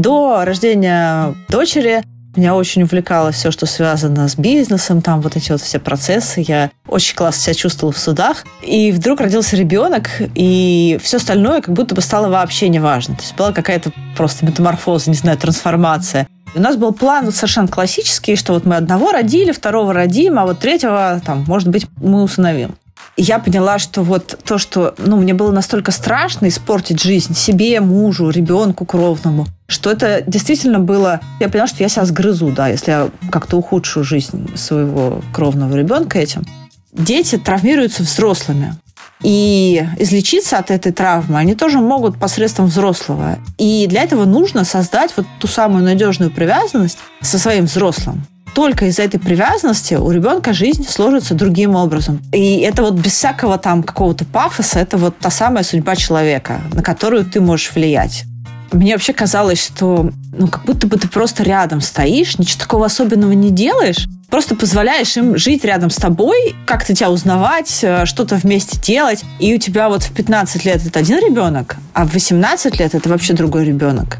[0.00, 2.02] до рождения дочери
[2.36, 6.44] меня очень увлекало все, что связано с бизнесом, там вот эти вот все процессы.
[6.46, 8.44] Я очень классно себя чувствовала в судах.
[8.62, 13.16] И вдруг родился ребенок, и все остальное как будто бы стало вообще неважно.
[13.16, 16.28] То есть была какая-то просто метаморфоза, не знаю, трансформация.
[16.54, 20.38] И у нас был план вот совершенно классический, что вот мы одного родили, второго родим,
[20.38, 22.76] а вот третьего, там, может быть, мы усыновим.
[23.16, 28.30] Я поняла, что вот то, что ну, мне было настолько страшно испортить жизнь себе, мужу,
[28.30, 31.20] ребенку кровному, что это действительно было...
[31.38, 36.18] Я поняла, что я себя сгрызу, да, если я как-то ухудшу жизнь своего кровного ребенка
[36.18, 36.44] этим.
[36.92, 38.74] Дети травмируются взрослыми.
[39.22, 43.38] И излечиться от этой травмы они тоже могут посредством взрослого.
[43.58, 49.02] И для этого нужно создать вот ту самую надежную привязанность со своим взрослым только из-за
[49.02, 52.20] этой привязанности у ребенка жизнь сложится другим образом.
[52.32, 56.82] И это вот без всякого там какого-то пафоса, это вот та самая судьба человека, на
[56.82, 58.24] которую ты можешь влиять.
[58.72, 63.32] Мне вообще казалось, что ну, как будто бы ты просто рядом стоишь, ничего такого особенного
[63.32, 68.78] не делаешь, просто позволяешь им жить рядом с тобой, как-то тебя узнавать, э, что-то вместе
[68.80, 69.24] делать.
[69.40, 73.08] И у тебя вот в 15 лет это один ребенок, а в 18 лет это
[73.08, 74.18] вообще другой ребенок.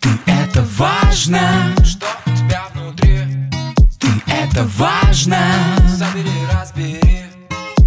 [0.00, 1.40] Ты это важно,
[1.84, 2.06] что
[4.50, 5.38] это важно
[5.88, 7.00] Забери, разбери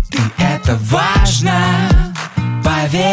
[0.09, 1.53] Ты это важно
[2.63, 3.09] Поверь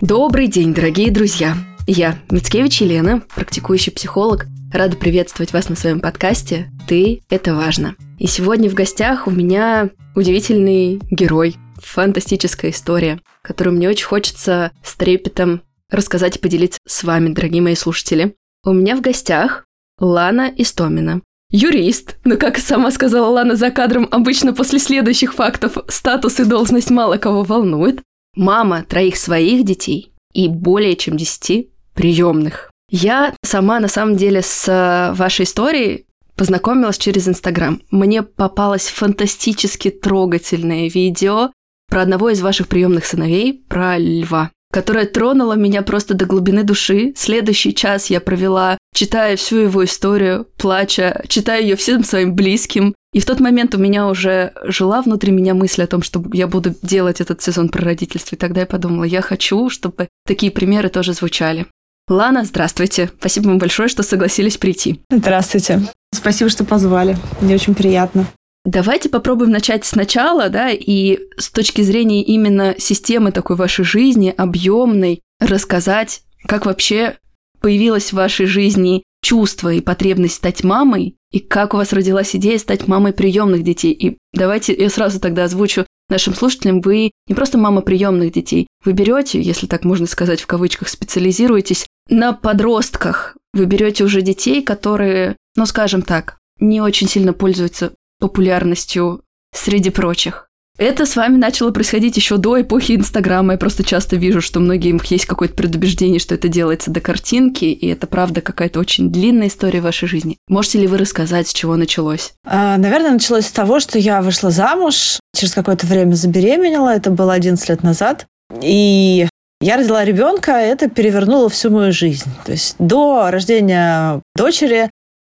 [0.00, 1.56] Добрый день, дорогие друзья!
[1.86, 4.46] Я Мицкевич Елена, практикующий психолог.
[4.72, 7.94] Рада приветствовать вас на своем подкасте «Ты– это важно».
[8.18, 14.94] И сегодня в гостях у меня удивительный герой, фантастическая история, которую мне очень хочется с
[14.94, 18.34] трепетом рассказать и поделиться с вами, дорогие мои слушатели.
[18.66, 19.66] У меня в гостях
[20.00, 21.20] Лана Истомина.
[21.50, 26.90] Юрист, но, как сама сказала Лана за кадром, обычно после следующих фактов статус и должность
[26.90, 28.00] мало кого волнует.
[28.34, 32.70] Мама троих своих детей и более чем десяти приемных.
[32.90, 37.82] Я сама, на самом деле, с э, вашей историей познакомилась через Инстаграм.
[37.90, 41.52] Мне попалось фантастически трогательное видео
[41.88, 47.12] про одного из ваших приемных сыновей, про льва которая тронула меня просто до глубины души.
[47.14, 52.92] Следующий час я провела, читая всю его историю, плача, читая ее всем своим близким.
[53.12, 56.48] И в тот момент у меня уже жила внутри меня мысль о том, что я
[56.48, 58.34] буду делать этот сезон про родительство.
[58.34, 61.66] И тогда я подумала, я хочу, чтобы такие примеры тоже звучали.
[62.08, 63.12] Лана, здравствуйте.
[63.20, 65.00] Спасибо вам большое, что согласились прийти.
[65.08, 65.82] Здравствуйте.
[66.12, 67.16] Спасибо, что позвали.
[67.40, 68.26] Мне очень приятно.
[68.64, 75.20] Давайте попробуем начать сначала, да, и с точки зрения именно системы такой вашей жизни, объемной,
[75.38, 77.18] рассказать, как вообще
[77.60, 82.58] появилось в вашей жизни чувство и потребность стать мамой, и как у вас родилась идея
[82.58, 83.92] стать мамой приемных детей.
[83.92, 88.92] И давайте я сразу тогда озвучу нашим слушателям, вы не просто мама приемных детей, вы
[88.92, 93.36] берете, если так можно сказать в кавычках, специализируетесь на подростках.
[93.52, 97.92] Вы берете уже детей, которые, ну скажем так, не очень сильно пользуются
[98.24, 99.20] популярностью
[99.54, 100.48] среди прочих.
[100.78, 103.52] Это с вами начало происходить еще до эпохи Инстаграма.
[103.52, 107.86] Я просто часто вижу, что многие есть какое-то предубеждение, что это делается до картинки, и
[107.86, 110.38] это правда какая-то очень длинная история вашей жизни.
[110.48, 112.32] Можете ли вы рассказать, с чего началось?
[112.46, 117.34] А, наверное, началось с того, что я вышла замуж, через какое-то время забеременела, это было
[117.34, 118.26] 11 лет назад,
[118.62, 119.28] и
[119.60, 122.30] я родила ребенка, это перевернуло всю мою жизнь.
[122.44, 124.90] То есть до рождения дочери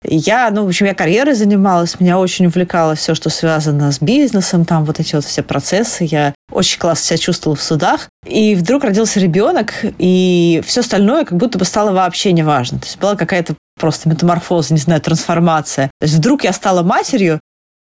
[0.07, 4.65] я, ну, в общем, я карьерой занималась, меня очень увлекало все, что связано с бизнесом,
[4.65, 6.03] там вот эти вот все процессы.
[6.03, 8.09] Я очень классно себя чувствовала в судах.
[8.27, 12.79] И вдруг родился ребенок, и все остальное как будто бы стало вообще неважно.
[12.79, 15.91] То есть была какая-то просто метаморфоза, не знаю, трансформация.
[15.99, 17.39] То есть вдруг я стала матерью,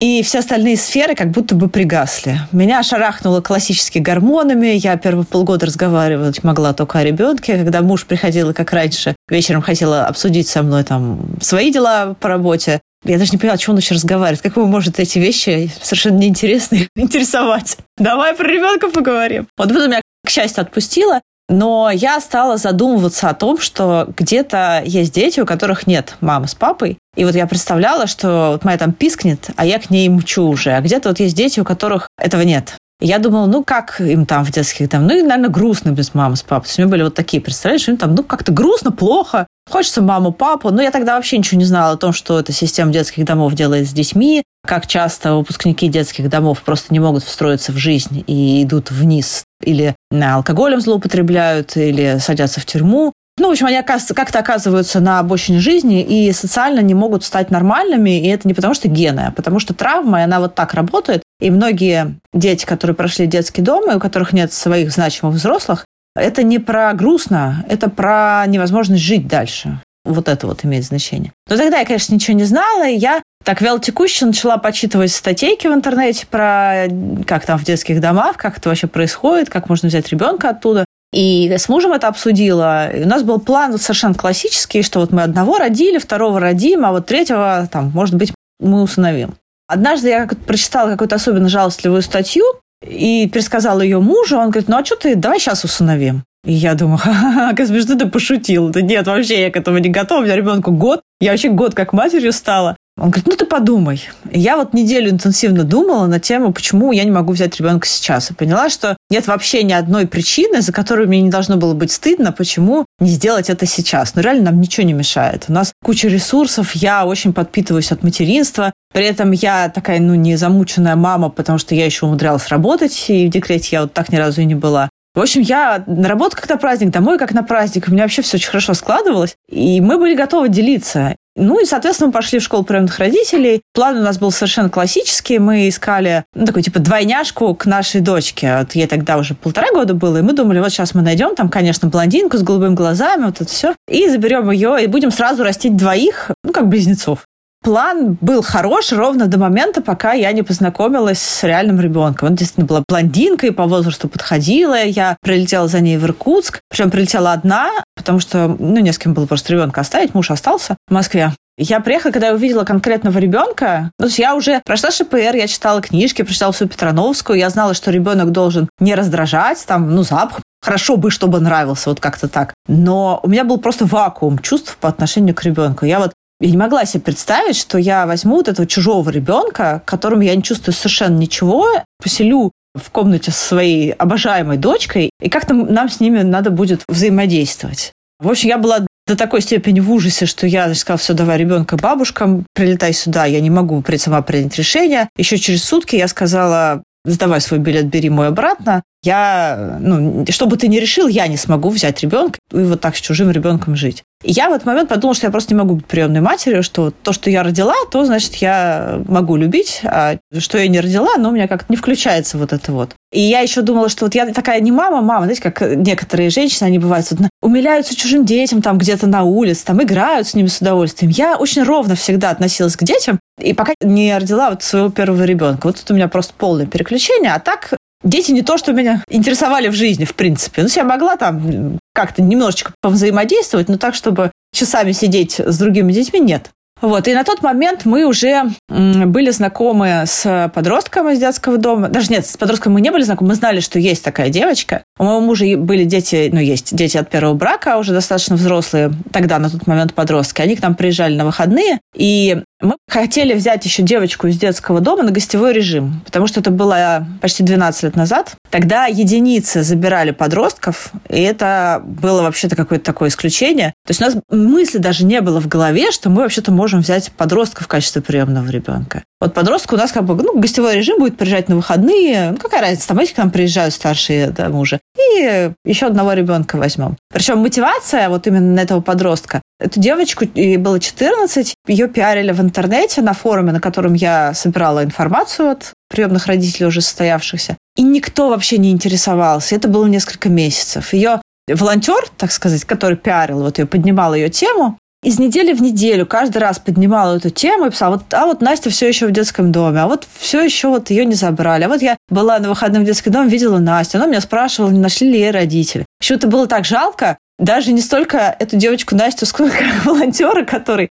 [0.03, 2.41] и все остальные сферы как будто бы пригасли.
[2.51, 4.67] Меня шарахнуло классически гормонами.
[4.67, 7.57] Я первые полгода разговаривать могла только о ребенке.
[7.57, 12.81] Когда муж приходил, как раньше, вечером хотела обсудить со мной там свои дела по работе.
[13.05, 14.43] Я даже не поняла, о чем он вообще разговаривает.
[14.43, 17.77] Как его может эти вещи совершенно неинтересные интересовать?
[17.97, 19.47] Давай про ребенка поговорим.
[19.57, 21.21] Вот потом меня, к счастью, отпустила.
[21.49, 26.55] Но я стала задумываться о том, что где-то есть дети, у которых нет мамы с
[26.55, 26.99] папой.
[27.17, 30.73] И вот я представляла, что вот моя там пискнет, а я к ней мчу уже.
[30.73, 32.77] А где-то вот есть дети, у которых этого нет.
[33.03, 36.43] Я думала, ну как им там в детских там, ну, наверное, грустно без мамы с
[36.43, 36.65] папой.
[36.65, 40.03] То есть у меня были вот такие, представляешь, им там, ну, как-то грустно, плохо, хочется
[40.03, 40.71] маму, папу.
[40.71, 43.89] Но я тогда вообще ничего не знала о том, что эта система детских домов делает
[43.89, 48.91] с детьми, как часто выпускники детских домов просто не могут встроиться в жизнь и идут
[48.91, 53.13] вниз или на алкоголем злоупотребляют, или садятся в тюрьму.
[53.43, 58.21] Ну, в общем, они как-то оказываются на обочине жизни и социально не могут стать нормальными.
[58.21, 61.25] И это не потому, что гены, а потому что травма, и она вот так работает.
[61.41, 65.85] И многие дети, которые прошли детский дом, и у которых нет своих значимых взрослых,
[66.15, 69.81] это не про грустно, это про невозможность жить дальше.
[70.05, 71.33] Вот это вот имеет значение.
[71.49, 75.75] Но тогда я, конечно, ничего не знала, и я так вялотекуще начала почитывать статейки в
[75.75, 76.87] интернете про
[77.27, 80.85] как там в детских домах, как это вообще происходит, как можно взять ребенка оттуда.
[81.13, 82.91] И с мужем это обсудила.
[82.91, 86.93] И у нас был план совершенно классический, что вот мы одного родили, второго родим, а
[86.93, 89.35] вот третьего, там, может быть, мы усыновим.
[89.69, 92.45] Однажды я прочитала какую-то особенно жалостливую статью
[92.87, 94.39] и пересказала ее мужу.
[94.39, 96.25] Он говорит, ну а что ты, давай сейчас усыновим.
[96.45, 98.71] И я думаю, ха-ха, как смешно ты пошутил.
[98.71, 100.21] Да нет, вообще я к этому не готова.
[100.21, 101.03] У меня ребенку год.
[101.21, 102.77] Я вообще год как матерью стала.
[102.99, 104.03] Он говорит, ну ты подумай.
[104.31, 108.31] я вот неделю интенсивно думала на тему, почему я не могу взять ребенка сейчас.
[108.31, 111.91] И поняла, что нет вообще ни одной причины, за которую мне не должно было быть
[111.91, 114.15] стыдно, почему не сделать это сейчас.
[114.15, 115.47] Но реально нам ничего не мешает.
[115.49, 118.73] У нас куча ресурсов, я очень подпитываюсь от материнства.
[118.93, 123.27] При этом я такая, ну, не замученная мама, потому что я еще умудрялась работать, и
[123.27, 124.91] в декрете я вот так ни разу и не была.
[125.15, 127.89] В общем, я на работу как на праздник, домой как на праздник.
[127.89, 129.37] У меня вообще все очень хорошо складывалось.
[129.51, 131.17] И мы были готовы делиться.
[131.35, 133.63] Ну и, соответственно, мы пошли в школу приемных родителей.
[133.73, 135.39] План у нас был совершенно классический.
[135.39, 138.59] Мы искали, ну, такой, типа, двойняшку к нашей дочке.
[138.59, 141.49] Вот ей тогда уже полтора года было, и мы думали, вот сейчас мы найдем там,
[141.49, 145.77] конечно, блондинку с голубыми глазами, вот это все, и заберем ее, и будем сразу растить
[145.77, 147.25] двоих, ну, как близнецов.
[147.63, 152.31] План был хорош ровно до момента, пока я не познакомилась с реальным ребенком.
[152.31, 154.83] Он действительно была блондинкой, по возрасту подходила.
[154.83, 156.61] Я прилетела за ней в Иркутск.
[156.69, 160.13] Причем прилетела одна, потому что, ну, не с кем было просто ребенка оставить.
[160.13, 161.33] Муж остался в Москве.
[161.57, 163.91] Я приехала, когда я увидела конкретного ребенка.
[163.99, 167.39] Ну, то есть я уже прошла ШПР, я читала книжки, прочитала всю Петрановскую.
[167.39, 171.99] Я знала, что ребенок должен не раздражать, там, ну, запах Хорошо бы, чтобы нравился, вот
[171.99, 172.55] как-то так.
[172.69, 175.85] Но у меня был просто вакуум чувств по отношению к ребенку.
[175.85, 180.23] Я вот я не могла себе представить, что я возьму вот этого чужого ребенка, которому
[180.23, 181.67] я не чувствую совершенно ничего,
[182.03, 187.93] поселю в комнате со своей обожаемой дочкой, и как-то нам с ними надо будет взаимодействовать.
[188.19, 191.39] В общем, я была до такой степени в ужасе, что я значит, сказала, все, давай
[191.39, 195.09] ребенка бабушкам, прилетай сюда, я не могу сама принять решение.
[195.17, 198.83] Еще через сутки я сказала, сдавай свой билет, бери мой обратно.
[199.05, 202.97] Я, ну, что бы ты ни решил, я не смогу взять ребенка и вот так
[202.97, 204.05] с чужим ребенком жить.
[204.23, 206.93] И я в этот момент подумала, что я просто не могу быть приемной матерью, что
[206.93, 211.31] то, что я родила, то, значит, я могу любить, а что я не родила, но
[211.31, 212.95] у меня как-то не включается вот это вот.
[213.13, 216.69] И я еще думала, что вот я такая не мама, мама, знаете, как некоторые женщины,
[216.69, 220.61] они бывают, вот, умиляются чужим детям там где-то на улице, там играют с ними с
[220.61, 221.11] удовольствием.
[221.11, 225.67] Я очень ровно всегда относилась к детям, и пока не родила вот своего первого ребенка.
[225.67, 229.69] Вот тут у меня просто полное переключение, а так Дети не то, что меня интересовали
[229.69, 230.63] в жизни, в принципе.
[230.63, 236.21] Ну, я могла там как-то немножечко повзаимодействовать, но так, чтобы часами сидеть с другими детьми,
[236.21, 236.51] нет.
[236.81, 237.07] Вот.
[237.07, 241.89] И на тот момент мы уже были знакомы с подростком из детского дома.
[241.89, 244.83] Даже нет, с подростком мы не были знакомы, мы знали, что есть такая девочка.
[244.99, 249.39] У моего мужа были дети, ну, есть дети от первого брака, уже достаточно взрослые, тогда
[249.39, 250.43] на тот момент подростки.
[250.43, 255.03] Они к нам приезжали на выходные, и мы хотели взять еще девочку из детского дома
[255.03, 258.37] на гостевой режим, потому что это было почти 12 лет назад.
[258.51, 263.75] Тогда единицы забирали подростков, и это было вообще-то какое-то такое исключение.
[263.85, 267.11] То есть у нас мысли даже не было в голове, что мы вообще-то можем взять
[267.13, 269.03] подростка в качестве приемного ребенка.
[269.21, 272.33] Вот подростку у нас как бы ну, гостевой режим будет приезжать на выходные.
[272.33, 274.81] Ну, какая разница, там эти к нам приезжают старшие да, мужа.
[274.99, 276.97] И еще одного ребенка возьмем.
[277.13, 282.41] Причем мотивация вот именно на этого подростка Эту девочку, ей было 14, ее пиарили в
[282.41, 287.57] интернете на форуме, на котором я собирала информацию от приемных родителей уже состоявшихся.
[287.77, 289.55] И никто вообще не интересовался.
[289.55, 290.93] Это было несколько месяцев.
[290.93, 296.07] Ее волонтер, так сказать, который пиарил, вот ее поднимал ее тему, из недели в неделю
[296.07, 299.51] каждый раз поднимал эту тему и писал, вот, а вот Настя все еще в детском
[299.51, 301.65] доме, а вот все еще вот ее не забрали.
[301.65, 304.79] А вот я была на выходном в детском доме, видела Настю, она меня спрашивала, не
[304.79, 305.85] нашли ли ей родители.
[306.09, 310.89] Это было так жалко, даже не столько эту девочку Настю, сколько волонтера, который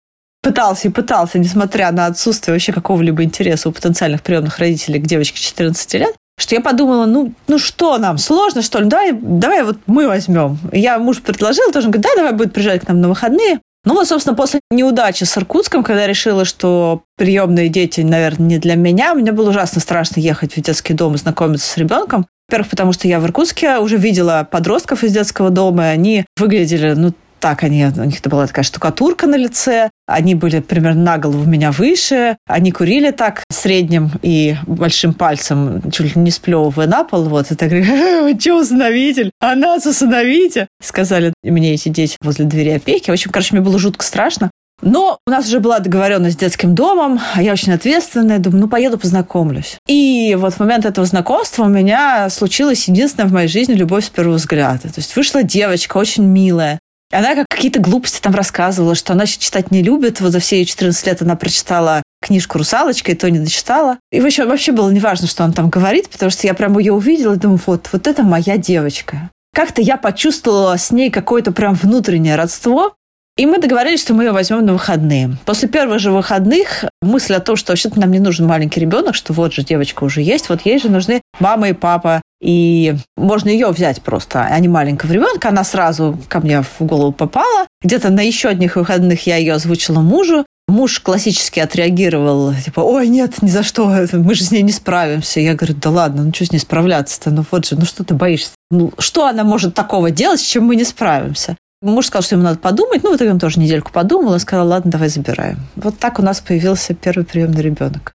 [0.41, 5.39] пытался и пытался, несмотря на отсутствие вообще какого-либо интереса у потенциальных приемных родителей к девочке
[5.39, 8.85] 14 лет, что я подумала, ну, ну что нам, сложно, что ли?
[8.85, 10.59] Давай, давай вот мы возьмем.
[10.71, 13.59] Я муж предложил, тоже говорит, да, давай будет приезжать к нам на выходные.
[13.85, 18.57] Ну вот, собственно, после неудачи с Иркутском, когда я решила, что приемные дети, наверное, не
[18.59, 22.27] для меня, мне было ужасно страшно ехать в детский дом и знакомиться с ребенком.
[22.47, 26.93] Во-первых, потому что я в Иркутске уже видела подростков из детского дома, и они выглядели,
[26.93, 31.43] ну, так они, у них была такая штукатурка на лице, они были примерно на голову
[31.45, 37.25] меня выше, они курили так средним и большим пальцем, чуть ли не сплевывая на пол,
[37.25, 39.29] вот, и так говорили, вы что, усыновитель?
[39.39, 40.67] А нас усыновите?
[40.81, 43.11] Сказали мне эти дети возле двери опеки.
[43.11, 44.49] В общем, короче, мне было жутко страшно.
[44.85, 48.67] Но у нас уже была договоренность с детским домом, а я очень ответственная, думаю, ну,
[48.69, 49.77] поеду познакомлюсь.
[49.87, 54.09] И вот в момент этого знакомства у меня случилась единственная в моей жизни любовь с
[54.09, 54.83] первого взгляда.
[54.83, 56.79] То есть вышла девочка очень милая,
[57.11, 60.21] она как какие-то глупости там рассказывала, что она читать не любит.
[60.21, 63.97] Вот за все ее 14 лет она прочитала книжку «Русалочка», и то не дочитала.
[64.11, 67.33] И вообще, вообще было неважно, что он там говорит, потому что я прям ее увидела
[67.33, 69.29] и думаю, вот, вот это моя девочка.
[69.53, 72.93] Как-то я почувствовала с ней какое-то прям внутреннее родство,
[73.37, 75.37] и мы договорились, что мы ее возьмем на выходные.
[75.45, 79.33] После первых же выходных мысль о том, что вообще-то нам не нужен маленький ребенок, что
[79.33, 82.21] вот же девочка уже есть, вот ей же нужны мама и папа.
[82.41, 85.49] И можно ее взять просто, а не маленького ребенка.
[85.49, 87.65] Она сразу ко мне в голову попала.
[87.81, 90.45] Где-то на еще одних выходных я ее озвучила мужу.
[90.67, 95.39] Муж классически отреагировал, типа, ой, нет, ни за что, мы же с ней не справимся.
[95.39, 97.29] Я говорю, да ладно, ну что с ней справляться-то?
[97.29, 98.51] Ну вот же, ну что ты боишься?
[98.71, 101.55] Ну что она может такого делать, с чем мы не справимся?
[101.81, 103.03] Муж сказал, что ему надо подумать.
[103.03, 105.57] Ну, в итоге он тоже недельку подумал и сказал, ладно, давай забираем.
[105.75, 108.13] Вот так у нас появился первый приемный ребенок.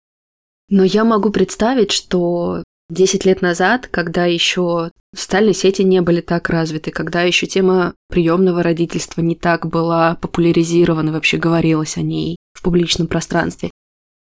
[0.70, 6.50] Но я могу представить, что 10 лет назад, когда еще социальные сети не были так
[6.50, 12.62] развиты, когда еще тема приемного родительства не так была популяризирована, вообще говорилось о ней в
[12.62, 13.72] публичном пространстве,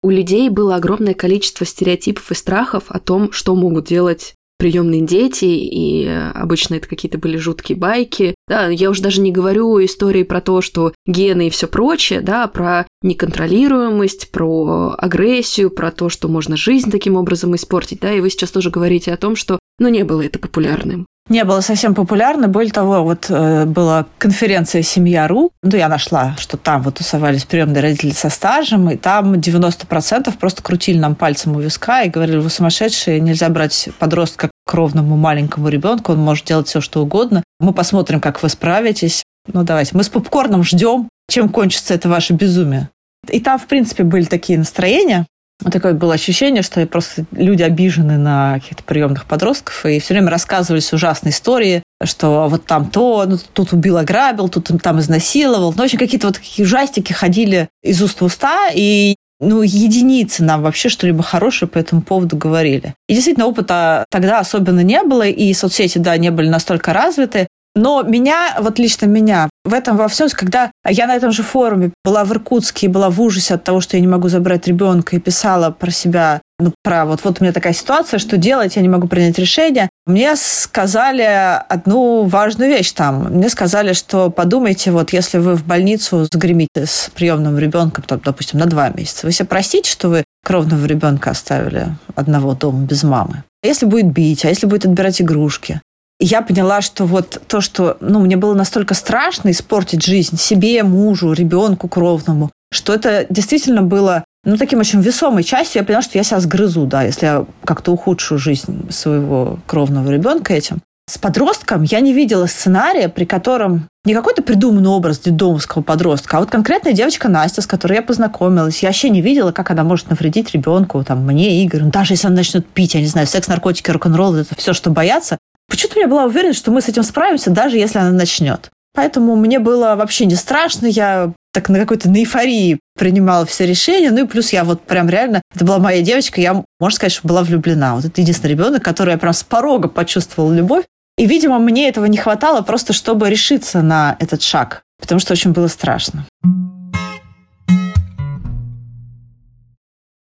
[0.04, 5.46] у людей было огромное количество стереотипов и страхов о том, что могут делать приемные дети,
[5.46, 8.36] и обычно это какие-то были жуткие байки.
[8.54, 12.46] Да, я уже даже не говорю истории про то, что гены и все прочее, да,
[12.46, 18.30] про неконтролируемость, про агрессию, про то, что можно жизнь таким образом испортить, да, и вы
[18.30, 22.48] сейчас тоже говорите о том, что, ну, не было это популярным не было совсем популярно.
[22.48, 25.52] Более того, вот э, была конференция «Семья.ру».
[25.64, 30.62] Ну, я нашла, что там вот тусовались приемные родители со стажем, и там 90% просто
[30.62, 35.70] крутили нам пальцем у виска и говорили, вы сумасшедшие, нельзя брать подростка к ровному маленькому
[35.70, 37.43] ребенку, он может делать все, что угодно.
[37.60, 39.24] Мы посмотрим, как вы справитесь.
[39.52, 39.92] Ну, давайте.
[39.96, 42.90] Мы с попкорном ждем, чем кончится это ваше безумие.
[43.30, 45.26] И там, в принципе, были такие настроения.
[45.62, 50.30] Вот такое было ощущение, что просто люди обижены на каких-то приемных подростков и все время
[50.30, 55.74] рассказывались ужасные истории, что вот там то, ну, тут убил, ограбил, тут там изнасиловал.
[55.78, 59.16] Ну, общем, какие-то вот такие ужастики ходили из уст в уста, и
[59.48, 62.94] ну, единицы нам вообще что-либо хорошее по этому поводу говорили.
[63.08, 67.48] И действительно, опыта тогда особенно не было, и соцсети, да, не были настолько развиты.
[67.76, 71.92] Но меня, вот лично меня, в этом во всем, когда я на этом же форуме
[72.06, 75.16] была в Иркутске и была в ужасе от того, что я не могу забрать ребенка
[75.16, 78.82] и писала про себя, ну, про вот, вот у меня такая ситуация, что делать, я
[78.82, 79.90] не могу принять решение.
[80.06, 81.24] Мне сказали
[81.70, 83.26] одну важную вещь там.
[83.32, 88.60] Мне сказали, что подумайте, вот если вы в больницу загремите с приемным ребенком, там, допустим,
[88.60, 93.44] на два месяца, вы себе простите, что вы кровного ребенка оставили одного дома без мамы?
[93.64, 95.82] А если будет бить, а если будет отбирать игрушки?
[96.20, 101.34] я поняла, что вот то, что ну, мне было настолько страшно испортить жизнь себе, мужу,
[101.34, 105.82] ребенку кровному, что это действительно было ну, таким очень весомой частью.
[105.82, 110.54] Я поняла, что я себя сгрызу, да, если я как-то ухудшу жизнь своего кровного ребенка
[110.54, 110.82] этим.
[111.10, 116.40] С подростком я не видела сценария, при котором не какой-то придуманный образ детдомовского подростка, а
[116.40, 118.82] вот конкретная девочка Настя, с которой я познакомилась.
[118.82, 121.84] Я вообще не видела, как она может навредить ребенку, там, мне, Игорь.
[121.84, 124.92] Ну, даже если она начнет пить, я не знаю, секс, наркотики, рок-н-ролл, это все, что
[124.92, 125.38] боятся.
[125.70, 128.70] Почему-то я была уверена, что мы с этим справимся, даже если она начнет.
[128.94, 134.12] Поэтому мне было вообще не страшно, я так на какой-то на эйфории принимала все решения.
[134.12, 137.28] Ну и плюс я вот прям реально, это была моя девочка, я, можно сказать, что
[137.28, 137.96] была влюблена.
[137.96, 140.86] Вот это единственный ребенок, который я прям с порога почувствовала любовь.
[141.18, 145.52] И, видимо, мне этого не хватало просто, чтобы решиться на этот шаг, потому что очень
[145.52, 146.26] было страшно.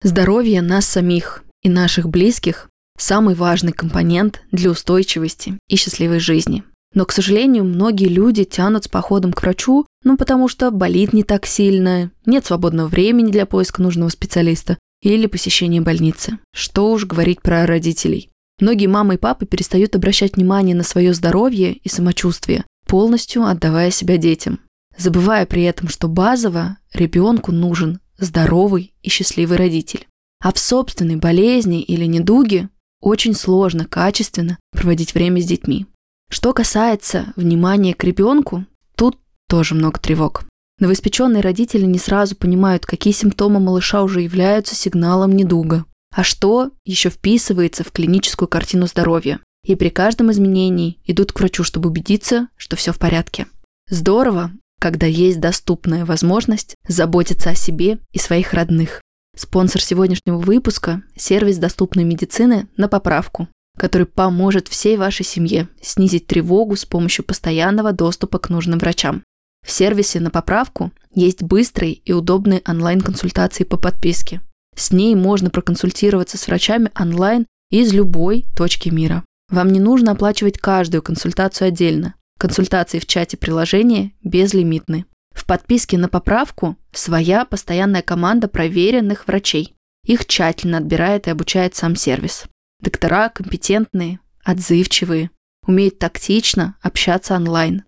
[0.03, 6.63] Здоровье нас самих и наших близких самый важный компонент для устойчивости и счастливой жизни.
[6.95, 11.23] Но, к сожалению, многие люди тянут с походом к врачу, ну потому что болит не
[11.23, 16.39] так сильно, нет свободного времени для поиска нужного специалиста или посещения больницы.
[16.53, 18.31] Что уж говорить про родителей.
[18.61, 24.15] Многие мамы и папы перестают обращать внимание на свое здоровье и самочувствие, полностью отдавая себя
[24.15, 24.61] детям,
[24.97, 30.07] забывая при этом, что базово ребенку нужен здоровый и счастливый родитель.
[30.41, 32.69] А в собственной болезни или недуге
[33.01, 35.87] очень сложно качественно проводить время с детьми.
[36.29, 38.65] Что касается внимания к ребенку,
[38.95, 39.17] тут
[39.47, 40.45] тоже много тревог.
[40.79, 47.09] Новоиспеченные родители не сразу понимают, какие симптомы малыша уже являются сигналом недуга, а что еще
[47.09, 49.39] вписывается в клиническую картину здоровья.
[49.65, 53.47] И при каждом изменении идут к врачу, чтобы убедиться, что все в порядке.
[53.89, 59.01] Здорово, когда есть доступная возможность заботиться о себе и своих родных.
[59.35, 66.75] Спонсор сегодняшнего выпуска– сервис доступной медицины на поправку, который поможет всей вашей семье снизить тревогу
[66.75, 69.23] с помощью постоянного доступа к нужным врачам.
[69.65, 74.41] В сервисе на поправку есть быстрые и удобные онлайн-консультации по подписке.
[74.75, 79.23] С ней можно проконсультироваться с врачами онлайн из любой точки мира.
[79.49, 82.15] Вам не нужно оплачивать каждую консультацию отдельно.
[82.37, 85.05] Консультации в чате приложения безлимитны.
[85.33, 89.75] В подписке на поправку своя постоянная команда проверенных врачей.
[90.05, 92.45] Их тщательно отбирает и обучает сам сервис.
[92.81, 95.31] Доктора компетентные, отзывчивые,
[95.65, 97.83] умеют тактично общаться онлайн.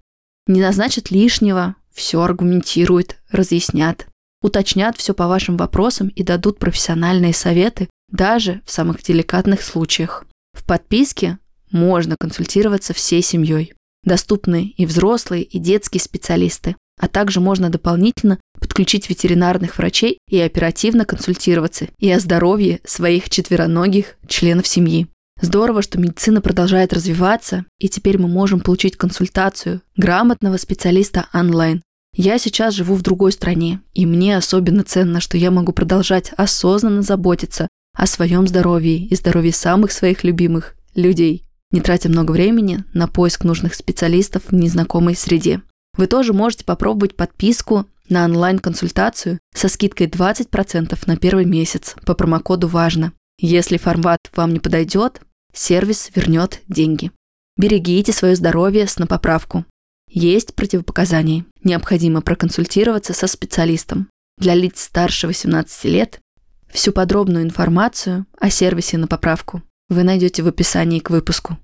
[0.48, 4.08] Не назначат лишнего, все аргументируют, разъяснят.
[4.42, 10.26] Уточнят все по вашим вопросам и дадут профессиональные советы даже в самых деликатных случаях.
[10.54, 11.40] В подписке
[11.72, 13.74] можно консультироваться всей семьей.
[14.04, 16.76] Доступны и взрослые, и детские специалисты.
[17.00, 24.18] А также можно дополнительно подключить ветеринарных врачей и оперативно консультироваться и о здоровье своих четвероногих
[24.28, 25.08] членов семьи.
[25.40, 31.84] Здорово, что медицина продолжает развиваться, и теперь мы можем получить консультацию грамотного специалиста онлайн.
[32.16, 37.04] Я сейчас живу в другой стране, и мне особенно ценно, что я могу продолжать осознанно
[37.04, 43.08] заботиться о своем здоровье и здоровье самых своих любимых людей, не тратя много времени на
[43.08, 45.62] поиск нужных специалистов в незнакомой среде.
[45.96, 52.68] Вы тоже можете попробовать подписку на онлайн-консультацию со скидкой 20% на первый месяц по промокоду
[52.68, 53.14] «Важно».
[53.40, 55.22] Если формат вам не подойдет,
[55.54, 57.12] сервис вернет деньги.
[57.58, 59.66] Берегите свое здоровье с на поправку.
[60.10, 61.46] Есть противопоказания.
[61.64, 64.10] Необходимо проконсультироваться со специалистом.
[64.38, 66.20] Для лиц старше 18 лет
[66.72, 71.58] всю подробную информацию о сервисе на поправку вы найдете в описании к выпуску.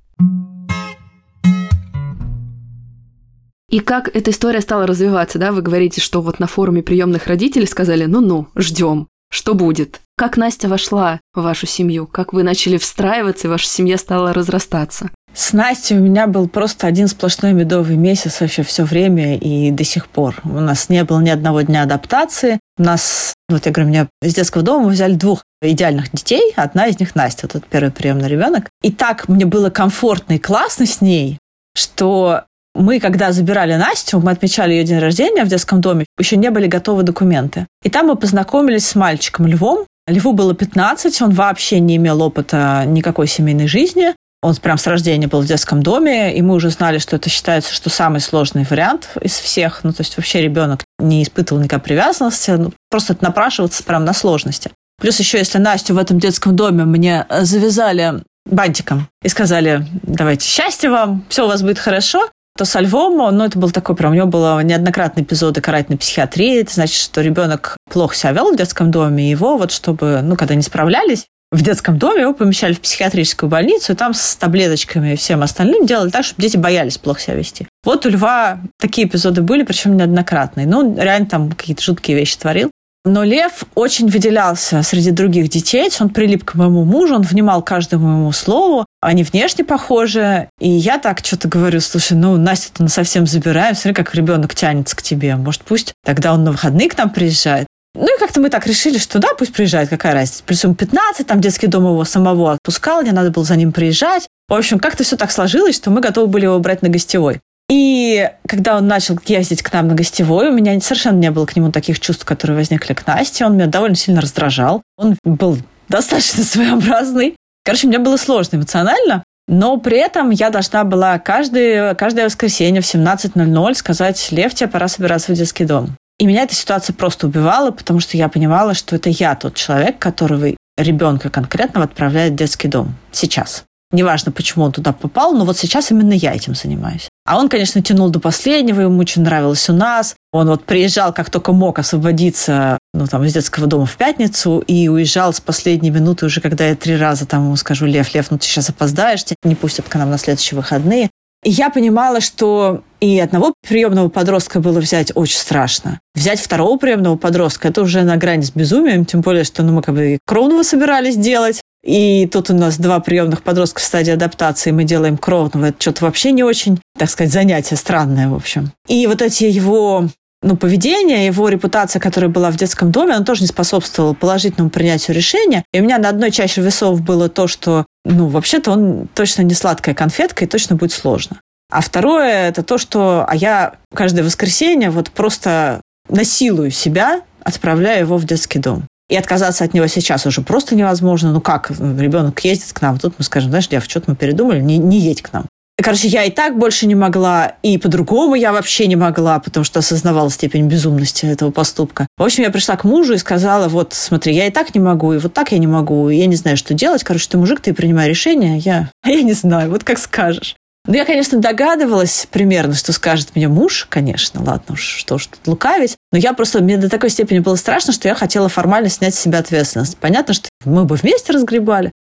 [3.74, 5.51] И как эта история стала развиваться, да?
[5.51, 10.00] Вы говорите, что вот на форуме приемных родителей сказали, ну-ну, ждем, что будет?
[10.15, 12.06] Как Настя вошла в вашу семью?
[12.06, 15.10] Как вы начали встраиваться, и ваша семья стала разрастаться?
[15.34, 19.84] С Настей у меня был просто один сплошной медовый месяц вообще все время и до
[19.84, 20.36] сих пор.
[20.44, 22.60] У нас не было ни одного дня адаптации.
[22.77, 26.53] У нас, вот я говорю, меня из детского дома взяли двух идеальных детей.
[26.56, 28.70] Одна из них Настя, вот этот первый приемный ребенок.
[28.84, 31.39] И так мне было комфортно и классно с ней,
[31.75, 32.44] что
[32.75, 36.68] мы, когда забирали Настю, мы отмечали ее день рождения в детском доме, еще не были
[36.68, 37.68] готовы документы.
[37.83, 39.86] И там мы познакомились с мальчиком Львом.
[40.07, 44.14] Льву было 15, он вообще не имел опыта никакой семейной жизни.
[44.42, 47.74] Он прям с рождения был в детском доме, и мы уже знали, что это считается,
[47.74, 49.86] что самый сложный вариант из всех.
[49.86, 54.72] Ну, то есть вообще ребенок не испытывал никакой привязанности, ну, просто напрашиваться прям на сложности.
[55.00, 60.90] Плюс еще, если Настю в этом детском доме мне завязали бантиком и сказали, давайте счастья
[60.90, 64.16] вам, все у вас будет хорошо, то со Львом, ну, это был такой прям, у
[64.16, 66.61] него было неоднократные эпизоды карательной психиатрии.
[66.61, 70.35] Это значит, что ребенок плохо себя вел в детском доме, и его вот чтобы, ну,
[70.35, 75.13] когда не справлялись, в детском доме его помещали в психиатрическую больницу, и там с таблеточками
[75.13, 77.68] и всем остальным делали так, чтобы дети боялись плохо себя вести.
[77.83, 80.66] Вот у Льва такие эпизоды были, причем неоднократные.
[80.66, 82.72] Ну, реально там какие-то жуткие вещи творил.
[83.05, 85.89] Но Лев очень выделялся среди других детей.
[86.00, 88.85] Он прилип к моему мужу, он внимал каждому моему слову.
[89.01, 90.48] Они внешне похожи.
[90.61, 93.75] И я так что-то говорю, слушай, ну, Настю-то на совсем забираем.
[93.75, 95.35] Смотри, как ребенок тянется к тебе.
[95.35, 97.68] Может, пусть тогда он на выходные к нам приезжает.
[97.96, 100.42] Ну и как-то мы так решили, что да, пусть приезжает, какая разница.
[100.46, 104.27] Плюс ему 15, там детский дом его самого отпускал, мне надо было за ним приезжать.
[104.48, 107.42] В общем, как-то все так сложилось, что мы готовы были его брать на гостевой.
[107.70, 111.56] И когда он начал ездить к нам на гостевой, у меня совершенно не было к
[111.56, 113.46] нему таких чувств, которые возникли к Насте.
[113.46, 114.82] Он меня довольно сильно раздражал.
[114.98, 115.58] Он был
[115.90, 117.36] достаточно своеобразный.
[117.66, 119.24] Короче, мне было сложно эмоционально.
[119.48, 124.88] Но при этом я должна была каждое, каждое воскресенье в 17.00 сказать, Лев, тебе пора
[124.88, 125.98] собираться в детский дом.
[126.18, 130.00] И меня эта ситуация просто убивала, потому что я понимала, что это я тот человек,
[130.00, 130.48] которого
[130.78, 133.66] ребенка конкретного отправляет в детский дом сейчас.
[133.92, 137.10] Неважно, почему он туда попал, но вот сейчас именно я этим занимаюсь.
[137.25, 140.16] А он, конечно, тянул до последнего, ему очень нравилось у нас.
[140.33, 144.90] Он вот приезжал, как только мог освободиться ну, там, из детского дома в пятницу и
[144.90, 148.38] уезжал с последней минуты уже, когда я три раза там ему скажу, Лев, Лев, ну
[148.38, 151.09] ты сейчас опоздаешь, тебя не пустят к нам на следующие выходные.
[151.44, 156.00] И я понимала, что и одного приемного подростка было взять очень страшно.
[156.16, 159.81] Взять второго приемного подростка– это уже на грани с безумием, тем более, что ну, мы
[159.81, 161.62] как бы кровного собирались делать.
[161.83, 165.66] И тут у нас два приемных подростка в стадии адаптации, мы делаем кровного.
[165.66, 168.72] Это что-то вообще не очень, так сказать, занятие странное, в общем.
[168.88, 170.08] И вот эти его
[170.44, 175.16] ну, поведение, его репутация, которая была в детском доме, она тоже не способствовала положительному принятию
[175.16, 175.64] решения.
[175.72, 179.53] И у меня на одной чаще весов было то, что, ну, вообще-то он точно не
[179.53, 181.40] сладкая конфетка и точно будет сложно.
[181.72, 188.18] А второе– это то, что а я каждое воскресенье вот просто насилую себя, отправляя его
[188.18, 188.84] в детский дом.
[189.10, 191.32] И отказаться от него сейчас уже просто невозможно.
[191.32, 194.77] Ну как, ребенок ездит к нам, тут мы скажем, знаешь, Лев, что-то мы передумали, не,
[194.77, 195.46] не едь к нам.
[195.81, 199.79] Короче, я и так больше не могла, и по-другому я вообще не могла, потому что
[199.79, 202.07] осознавала степень безумности этого поступка.
[202.16, 205.14] В общем, я пришла к мужу и сказала, вот, смотри, я и так не могу,
[205.14, 207.03] и вот так я не могу, и я не знаю, что делать.
[207.03, 210.55] Короче, ты мужик, ты принимай решение, я, я не знаю, вот как скажешь.
[210.86, 215.48] Ну, я, конечно, догадывалась примерно, что скажет мне муж, конечно, ладно уж, что ж тут
[215.48, 215.96] лукавить.
[216.12, 219.20] Но я просто, мне до такой степени было страшно, что я хотела формально снять с
[219.20, 219.98] себя ответственность.
[219.98, 221.92] Понятно, что мы бы вместе разгребали.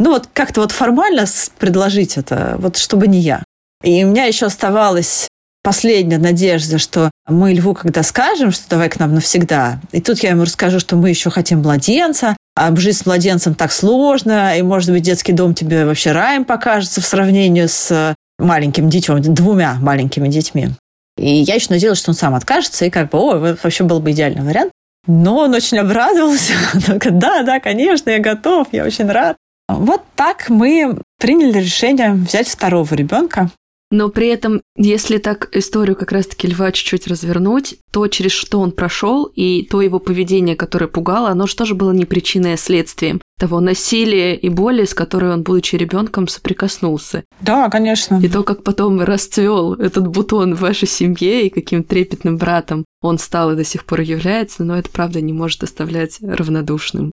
[0.00, 1.26] Ну, вот как-то вот формально
[1.58, 3.44] предложить это, вот чтобы не я.
[3.84, 5.28] И у меня еще оставалась
[5.62, 10.30] последняя надежда, что мы Льву когда скажем, что давай к нам навсегда, и тут я
[10.30, 14.90] ему расскажу, что мы еще хотим младенца, а жить с младенцем так сложно, и, может
[14.90, 20.70] быть, детский дом тебе вообще раем покажется в сравнении с маленьким детем, двумя маленькими детьми.
[21.18, 24.12] И я еще надеялась, что он сам откажется, и как бы, о, вообще был бы
[24.12, 24.72] идеальный вариант.
[25.06, 26.54] Но он очень обрадовался.
[27.10, 29.36] да, да, конечно, я готов, я очень рад.
[29.78, 33.50] Вот так мы приняли решение взять второго ребенка.
[33.92, 38.70] Но при этом, если так историю как раз-таки льва чуть-чуть развернуть, то, через что он
[38.70, 43.20] прошел, и то его поведение, которое пугало, оно же тоже было не причиной, а следствием
[43.40, 47.24] того насилия и боли, с которой он, будучи ребенком, соприкоснулся.
[47.40, 48.20] Да, конечно.
[48.22, 53.18] И то, как потом расцвел этот бутон в вашей семье, и каким трепетным братом он
[53.18, 57.10] стал и до сих пор является, но это, правда, не может оставлять равнодушным.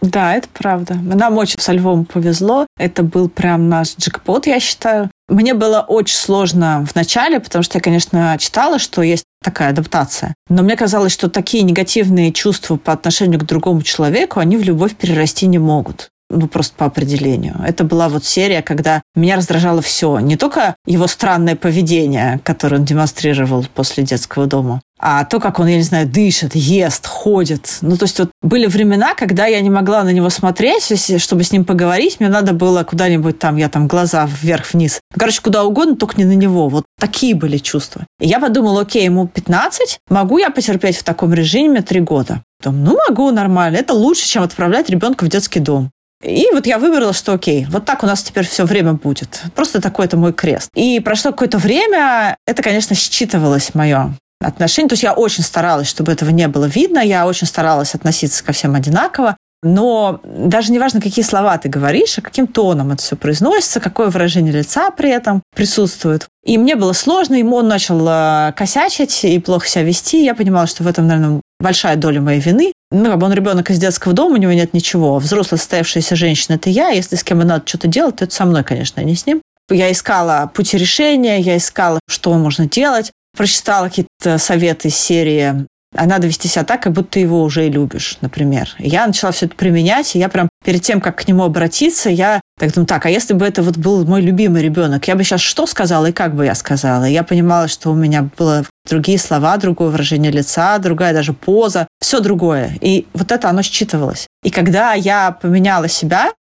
[0.00, 0.94] Да, это правда.
[0.94, 2.66] Нам очень со Львом повезло.
[2.78, 5.10] Это был прям наш джекпот, я считаю.
[5.28, 10.34] Мне было очень сложно в начале, потому что я, конечно, читала, что есть такая адаптация.
[10.48, 14.96] Но мне казалось, что такие негативные чувства по отношению к другому человеку, они в любовь
[14.96, 17.56] перерасти не могут ну, просто по определению.
[17.66, 20.18] Это была вот серия, когда меня раздражало все.
[20.20, 25.66] Не только его странное поведение, которое он демонстрировал после детского дома, а то, как он,
[25.66, 27.78] я не знаю, дышит, ест, ходит.
[27.80, 31.52] Ну, то есть вот были времена, когда я не могла на него смотреть, чтобы с
[31.52, 35.00] ним поговорить, мне надо было куда-нибудь там, я там глаза вверх-вниз.
[35.18, 36.68] Короче, куда угодно, только не на него.
[36.68, 38.06] Вот такие были чувства.
[38.20, 42.42] И я подумала, окей, ему 15, могу я потерпеть в таком режиме 3 года?
[42.62, 43.76] Думаю, ну, могу нормально.
[43.76, 45.90] Это лучше, чем отправлять ребенка в детский дом.
[46.22, 49.42] И вот я выбрала, что окей, вот так у нас теперь все время будет.
[49.54, 50.68] Просто такой это мой крест.
[50.74, 54.88] И прошло какое-то время, это, конечно, считывалось мое отношение.
[54.88, 56.98] То есть я очень старалась, чтобы этого не было видно.
[56.98, 59.36] Я очень старалась относиться ко всем одинаково.
[59.62, 64.08] Но даже не важно, какие слова ты говоришь, а каким тоном это все произносится, какое
[64.08, 66.26] выражение лица при этом присутствует.
[66.44, 70.24] И мне было сложно, ему он начал э, косячить и плохо себя вести.
[70.24, 72.72] Я понимала, что в этом, наверное, большая доля моей вины.
[72.90, 75.18] Ну, как бы он ребенок из детского дома, у него нет ничего.
[75.18, 76.88] Взрослая состоявшаяся женщина– это я.
[76.88, 79.42] Если с кем надо что-то делать, то это со мной, конечно, а не с ним.
[79.68, 83.12] Я искала пути решения, я искала, что можно делать.
[83.40, 85.64] Прочитала какие-то советы из серии
[85.96, 88.68] а надо вести себя так, как будто ты его уже и любишь, например.
[88.78, 92.42] я начала все это применять, и я прям перед тем, как к нему обратиться, я
[92.58, 95.40] так думаю, так, а если бы это вот был мой любимый ребенок, я бы сейчас
[95.40, 97.08] что сказала и как бы я сказала?
[97.08, 101.88] И я понимала, что у меня было другие слова, другое выражение лица, другая даже поза,
[101.98, 102.76] все другое.
[102.82, 104.26] И вот это оно считывалось.
[104.44, 106.32] И когда я поменяла себя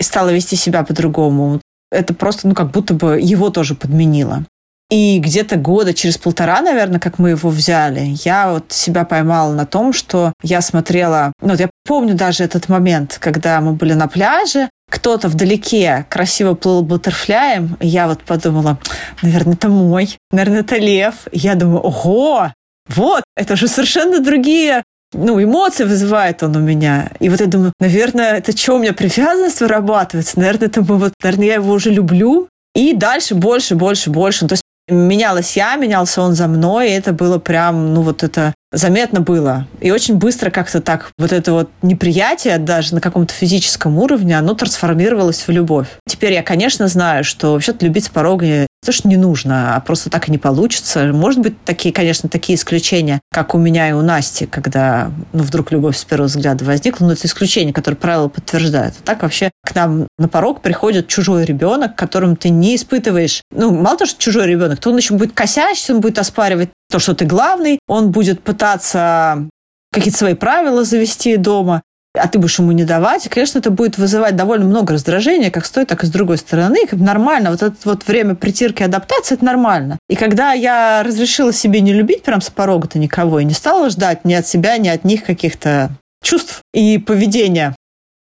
[0.00, 1.60] и стала вести себя по-другому,
[1.92, 4.44] это просто, ну, как будто бы его тоже подменило.
[4.90, 9.66] И где-то года через полтора, наверное, как мы его взяли, я вот себя поймала на
[9.66, 11.32] том, что я смотрела...
[11.42, 16.54] Ну, вот я помню даже этот момент, когда мы были на пляже, кто-то вдалеке красиво
[16.54, 18.78] плыл бутерфляем, и я вот подумала,
[19.20, 21.14] наверное, это мой, наверное, это лев.
[21.32, 22.52] И я думаю, ого,
[22.88, 27.10] вот, это же совершенно другие ну, эмоции вызывает он у меня.
[27.20, 30.38] И вот я думаю, наверное, это что, у меня привязанность вырабатывается?
[30.38, 32.48] Наверное, это вот, наверное, я его уже люблю.
[32.74, 34.44] И дальше больше, больше, больше.
[34.44, 38.22] Ну, то есть менялась я, менялся он за мной, и это было прям, ну вот
[38.22, 39.66] это заметно было.
[39.80, 44.54] И очень быстро как-то так вот это вот неприятие даже на каком-то физическом уровне, оно
[44.54, 45.88] трансформировалось в любовь.
[46.06, 50.08] Теперь я, конечно, знаю, что вообще-то любить с порога то, что не нужно, а просто
[50.08, 51.12] так и не получится.
[51.12, 55.72] Может быть, такие, конечно, такие исключения, как у меня и у Насти, когда ну, вдруг
[55.72, 58.94] любовь с первого взгляда возникла, но это исключение, которое правила подтверждает.
[58.98, 63.42] А так вообще к нам на порог приходит чужой ребенок, которым ты не испытываешь.
[63.50, 66.98] Ну, мало того, что чужой ребенок, то он еще будет косячить, он будет оспаривать то,
[66.98, 69.48] что ты главный, он будет пытаться
[69.92, 71.82] какие-то свои правила завести дома,
[72.18, 75.66] а ты будешь ему не давать, и, конечно, это будет вызывать довольно много раздражения, как
[75.66, 76.86] с той, так и с другой стороны.
[76.86, 79.98] Как нормально, вот это вот время притирки и адаптации, это нормально.
[80.08, 84.24] И когда я разрешила себе не любить прям с порога-то никого, и не стала ждать
[84.24, 85.90] ни от себя, ни от них каких-то
[86.22, 87.74] чувств и поведения,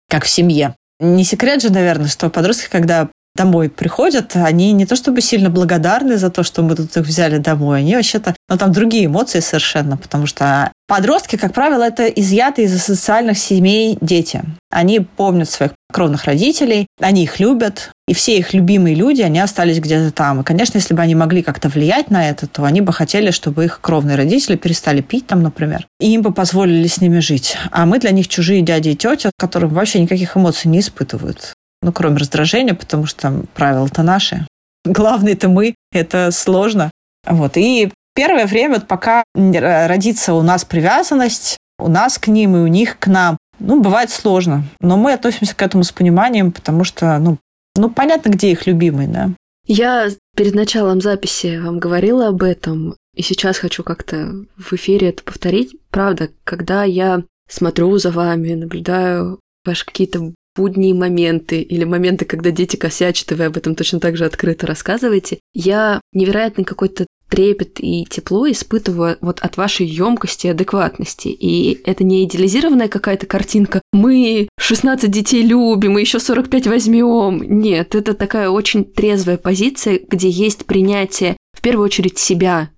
[0.09, 0.75] как в семье.
[0.99, 6.17] Не секрет же, наверное, что подростки, когда домой приходят, они не то чтобы сильно благодарны
[6.17, 9.95] за то, что мы тут их взяли домой, они вообще-то, ну там другие эмоции совершенно,
[9.95, 14.43] потому что подростки, как правило, это изъятые из социальных семей дети.
[14.69, 19.79] Они помнят своих кровных родителей, они их любят, и все их любимые люди, они остались
[19.79, 20.41] где-то там.
[20.41, 23.65] И, конечно, если бы они могли как-то влиять на это, то они бы хотели, чтобы
[23.65, 27.57] их кровные родители перестали пить там, например, и им бы позволили с ними жить.
[27.71, 31.53] А мы для них чужие дяди и тети, которым вообще никаких эмоций не испытывают.
[31.81, 34.47] Ну, кроме раздражения, потому что там правила-то наши.
[34.85, 36.91] Главное-то мы, это сложно.
[37.25, 37.57] Вот.
[37.57, 42.97] И первое время, пока родится у нас привязанность, у нас к ним и у них
[42.99, 44.63] к нам, ну, бывает сложно.
[44.79, 47.37] Но мы относимся к этому с пониманием, потому что, ну,
[47.75, 49.29] ну понятно, где их любимый, да.
[49.65, 55.23] Я перед началом записи вам говорила об этом, и сейчас хочу как-то в эфире это
[55.23, 55.75] повторить.
[55.89, 62.75] Правда, когда я смотрю за вами, наблюдаю ваши какие-то будние моменты или моменты, когда дети
[62.75, 68.05] косячат, и вы об этом точно так же открыто рассказываете, я невероятный какой-то трепет и
[68.09, 71.27] тепло испытываю вот от вашей емкости и адекватности.
[71.27, 73.81] И это не идеализированная какая-то картинка.
[73.91, 77.43] Мы 16 детей любим, и еще 45 возьмем.
[77.43, 82.69] Нет, это такая очень трезвая позиция, где есть принятие в первую очередь себя,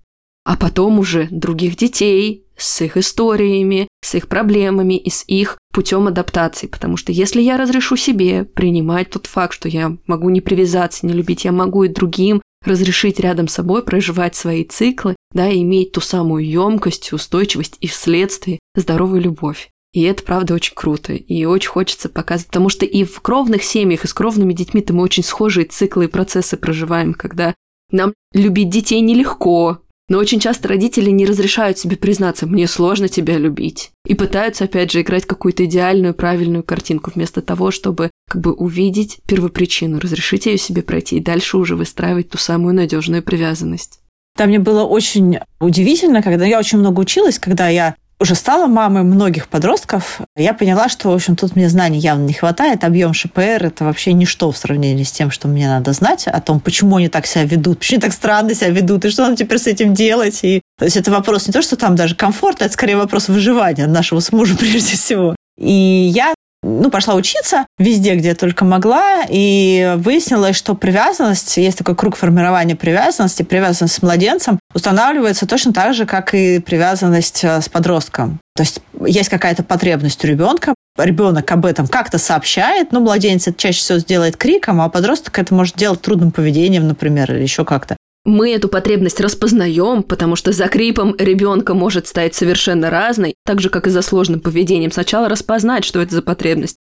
[0.44, 6.06] а потом уже других детей, с их историями, с их проблемами и с их путем
[6.06, 6.66] адаптации.
[6.66, 11.12] Потому что если я разрешу себе принимать тот факт, что я могу не привязаться, не
[11.12, 15.92] любить, я могу и другим разрешить рядом с собой проживать свои циклы, да, и иметь
[15.92, 19.70] ту самую емкость, устойчивость и вследствие здоровую любовь.
[19.92, 21.14] И это, правда, очень круто.
[21.14, 22.48] И очень хочется показывать.
[22.48, 26.08] Потому что и в кровных семьях, и с кровными детьми-то мы очень схожие циклы и
[26.08, 27.54] процессы проживаем, когда
[27.90, 33.38] нам любить детей нелегко, но очень часто родители не разрешают себе признаться, мне сложно тебя
[33.38, 33.92] любить.
[34.04, 39.20] И пытаются, опять же, играть какую-то идеальную, правильную картинку, вместо того, чтобы как бы увидеть
[39.26, 44.00] первопричину, разрешить ее себе пройти и дальше уже выстраивать ту самую надежную привязанность.
[44.36, 49.02] Там мне было очень удивительно, когда я очень много училась, когда я уже стала мамой
[49.02, 52.84] многих подростков, я поняла, что, в общем, тут мне знаний явно не хватает.
[52.84, 56.60] Объем ШПР– это вообще ничто в сравнении с тем, что мне надо знать о том,
[56.60, 59.58] почему они так себя ведут, почему они так странно себя ведут, и что нам теперь
[59.58, 60.40] с этим делать.
[60.42, 63.86] И, то есть это вопрос не то, что там даже комфорта, это скорее вопрос выживания
[63.86, 65.34] нашего с мужем прежде всего.
[65.58, 65.72] И
[66.14, 72.16] я ну, пошла учиться везде, где только могла, и выяснилось, что привязанность, есть такой круг
[72.16, 78.40] формирования привязанности, привязанность с младенцем устанавливается точно так же, как и привязанность э, с подростком.
[78.54, 83.58] То есть есть какая-то потребность у ребенка, ребенок об этом как-то сообщает, но младенец это
[83.58, 87.96] чаще всего сделает криком, а подросток это может делать трудным поведением, например, или еще как-то
[88.24, 93.70] мы эту потребность распознаем, потому что за крипом ребенка может стать совершенно разной, так же,
[93.70, 94.92] как и за сложным поведением.
[94.92, 96.76] Сначала распознать, что это за потребность.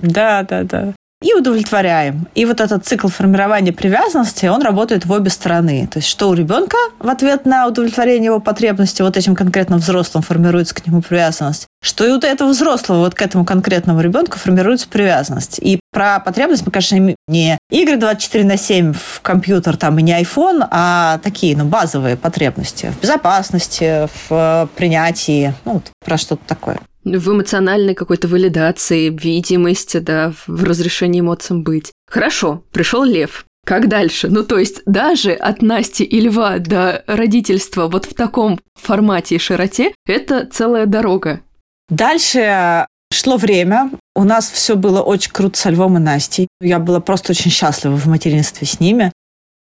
[0.00, 2.26] Да, да, да и удовлетворяем.
[2.34, 5.88] И вот этот цикл формирования привязанности, он работает в обе стороны.
[5.90, 10.22] То есть, что у ребенка в ответ на удовлетворение его потребности вот этим конкретно взрослым
[10.22, 14.88] формируется к нему привязанность, что и у этого взрослого вот к этому конкретному ребенку формируется
[14.88, 15.58] привязанность.
[15.60, 20.20] И про потребность мы, конечно, не игры 24 на 7 в компьютер там и не
[20.20, 26.80] iPhone, а такие, ну, базовые потребности в безопасности, в принятии, ну, вот про что-то такое
[27.04, 31.92] в эмоциональной какой-то валидации, видимости, да, в разрешении эмоциям быть.
[32.08, 33.44] Хорошо, пришел лев.
[33.64, 34.28] Как дальше?
[34.28, 39.38] Ну, то есть даже от Насти и Льва до родительства вот в таком формате и
[39.38, 41.40] широте– это целая дорога.
[41.88, 43.90] Дальше шло время.
[44.16, 46.48] У нас все было очень круто со Львом и Настей.
[46.60, 49.12] Я была просто очень счастлива в материнстве с ними.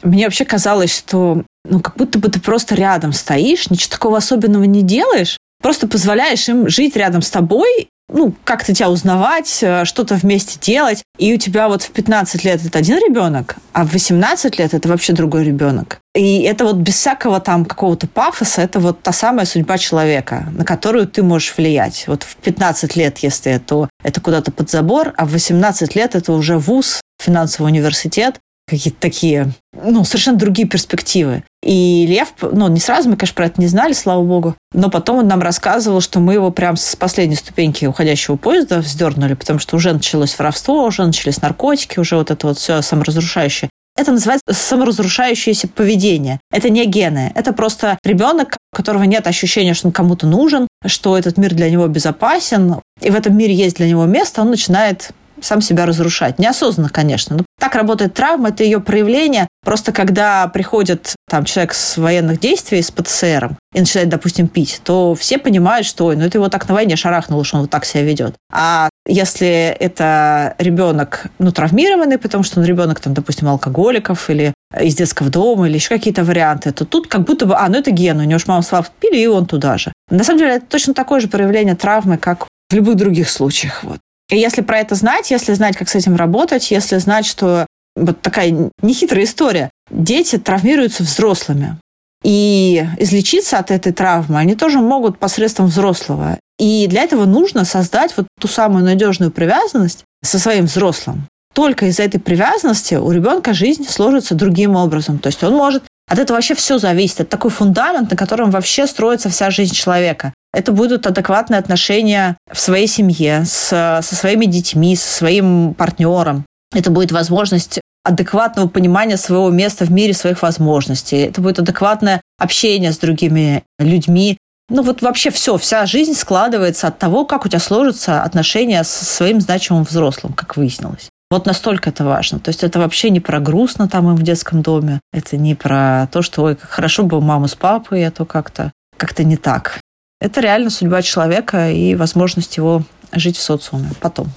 [0.04, 4.64] Мне вообще казалось, что ну, как будто бы ты просто рядом стоишь, ничего такого особенного
[4.64, 10.16] не делаешь, Просто позволяешь им жить рядом с тобой, ну, как-то тебя узнавать, э, что-то
[10.16, 11.04] вместе делать.
[11.18, 14.88] И у тебя вот в 15 лет это один ребенок, а в 18 лет это
[14.88, 16.00] вообще другой ребенок.
[16.16, 20.64] И это вот без всякого там какого-то пафоса, это вот та самая судьба человека, на
[20.64, 22.06] которую ты можешь влиять.
[22.08, 26.32] Вот в 15 лет, если это, это куда-то под забор, а в 18 лет это
[26.32, 31.44] уже вуз, финансовый университет, какие-то такие, ну, совершенно другие перспективы.
[31.64, 35.20] И Лев, ну, не сразу, мы, конечно, про это не знали, слава богу, но потом
[35.20, 39.76] он нам рассказывал, что мы его прям с последней ступеньки уходящего поезда вздернули, потому что
[39.76, 43.70] уже началось воровство, уже начались наркотики, уже вот это вот все саморазрушающее.
[43.98, 46.40] Это называется саморазрушающееся поведение.
[46.52, 47.32] Это не гены.
[47.34, 51.72] Это просто ребенок, у которого нет ощущения, что он кому-то нужен, что этот мир для
[51.72, 55.10] него безопасен, и в этом мире есть для него место, он начинает
[55.42, 56.40] сам себя разрушать.
[56.40, 57.38] Неосознанно, конечно.
[57.38, 59.48] Но так работает травма, это ее проявление.
[59.64, 65.14] Просто когда приходит там человек с военных действий, с ПТСР, и начинает, допустим, пить, то
[65.16, 67.86] все понимают, что, ой, ну это его так на войне шарахнуло, что он вот так
[67.86, 68.36] себя ведет.
[68.52, 74.96] А если это ребенок, ну, травмированный, потому что он ребенок, там, допустим, алкоголиков или из
[74.96, 78.20] детского дома или еще какие-то варианты, то тут как будто бы, а, ну это ген,
[78.20, 79.92] у него же мама с пили, и он туда же.
[80.10, 83.84] На самом деле это точно такое же проявление травмы, как в любых других случаях.
[83.84, 84.00] Вот.
[84.30, 88.22] И если про это знать, если знать, как с этим работать, если знать, что вот
[88.22, 91.78] такая нехитрая история, дети травмируются взрослыми.
[92.24, 96.40] И излечиться от этой травмы они тоже могут посредством взрослого.
[96.60, 101.28] И для этого нужно создать вот ту самую надежную привязанность со своим взрослым.
[101.54, 105.20] Только из-за этой привязанности у ребенка жизнь сложится другим образом.
[105.20, 107.22] То есть он может от этого вообще все зависит.
[107.22, 110.34] Это такой фундамент, на котором вообще строится вся жизнь человека.
[110.54, 113.70] Это будут адекватные отношения в своей семье, с,
[114.02, 116.46] со своими детьми, со своим партнером.
[116.74, 121.18] Это будет возможность адекватного понимания своего места в мире, своих возможностей.
[121.18, 124.38] Это будет адекватное общение с другими людьми.
[124.70, 129.06] Ну вот вообще все, вся жизнь складывается от того, как у тебя сложатся отношения со
[129.06, 131.10] своим значимым взрослым, как выяснилось.
[131.30, 132.40] Вот настолько это важно.
[132.40, 135.02] То есть это вообще не про грустно там им в детском доме.
[135.12, 138.72] Это не про то, что ой, как хорошо бы маму с папой, а то как-то
[138.98, 139.80] как не так.
[140.20, 144.28] Это реально судьба человека и возможность его жить в социуме потом.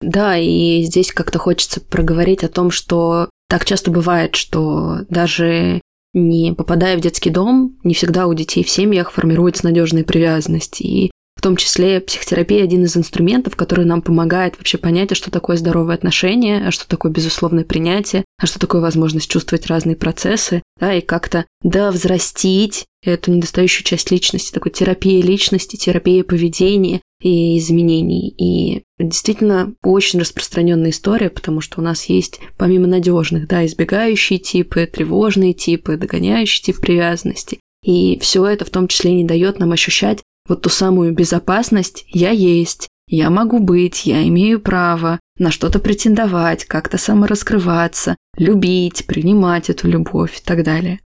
[0.00, 5.80] Да, и здесь как-то хочется проговорить о том, что так часто бывает, что даже
[6.12, 10.80] не попадая в детский дом, не всегда у детей в семьях формируется надежная привязанность.
[10.80, 11.10] И
[11.42, 15.56] в том числе психотерапия один из инструментов, который нам помогает вообще понять, а что такое
[15.56, 20.94] здоровые отношения, а что такое безусловное принятие, а что такое возможность чувствовать разные процессы, да,
[20.94, 28.34] и как-то довзрастить эту недостающую часть личности, такой терапия личности, терапия поведения, и изменений.
[28.38, 34.86] И действительно очень распространенная история, потому что у нас есть, помимо надежных, да, избегающие типы,
[34.86, 37.58] тревожные типы, догоняющий тип привязанности.
[37.84, 42.30] И все это в том числе не дает нам ощущать вот ту самую безопасность «я
[42.30, 49.88] есть», «я могу быть», «я имею право», на что-то претендовать, как-то самораскрываться, любить, принимать эту
[49.88, 51.00] любовь и так далее.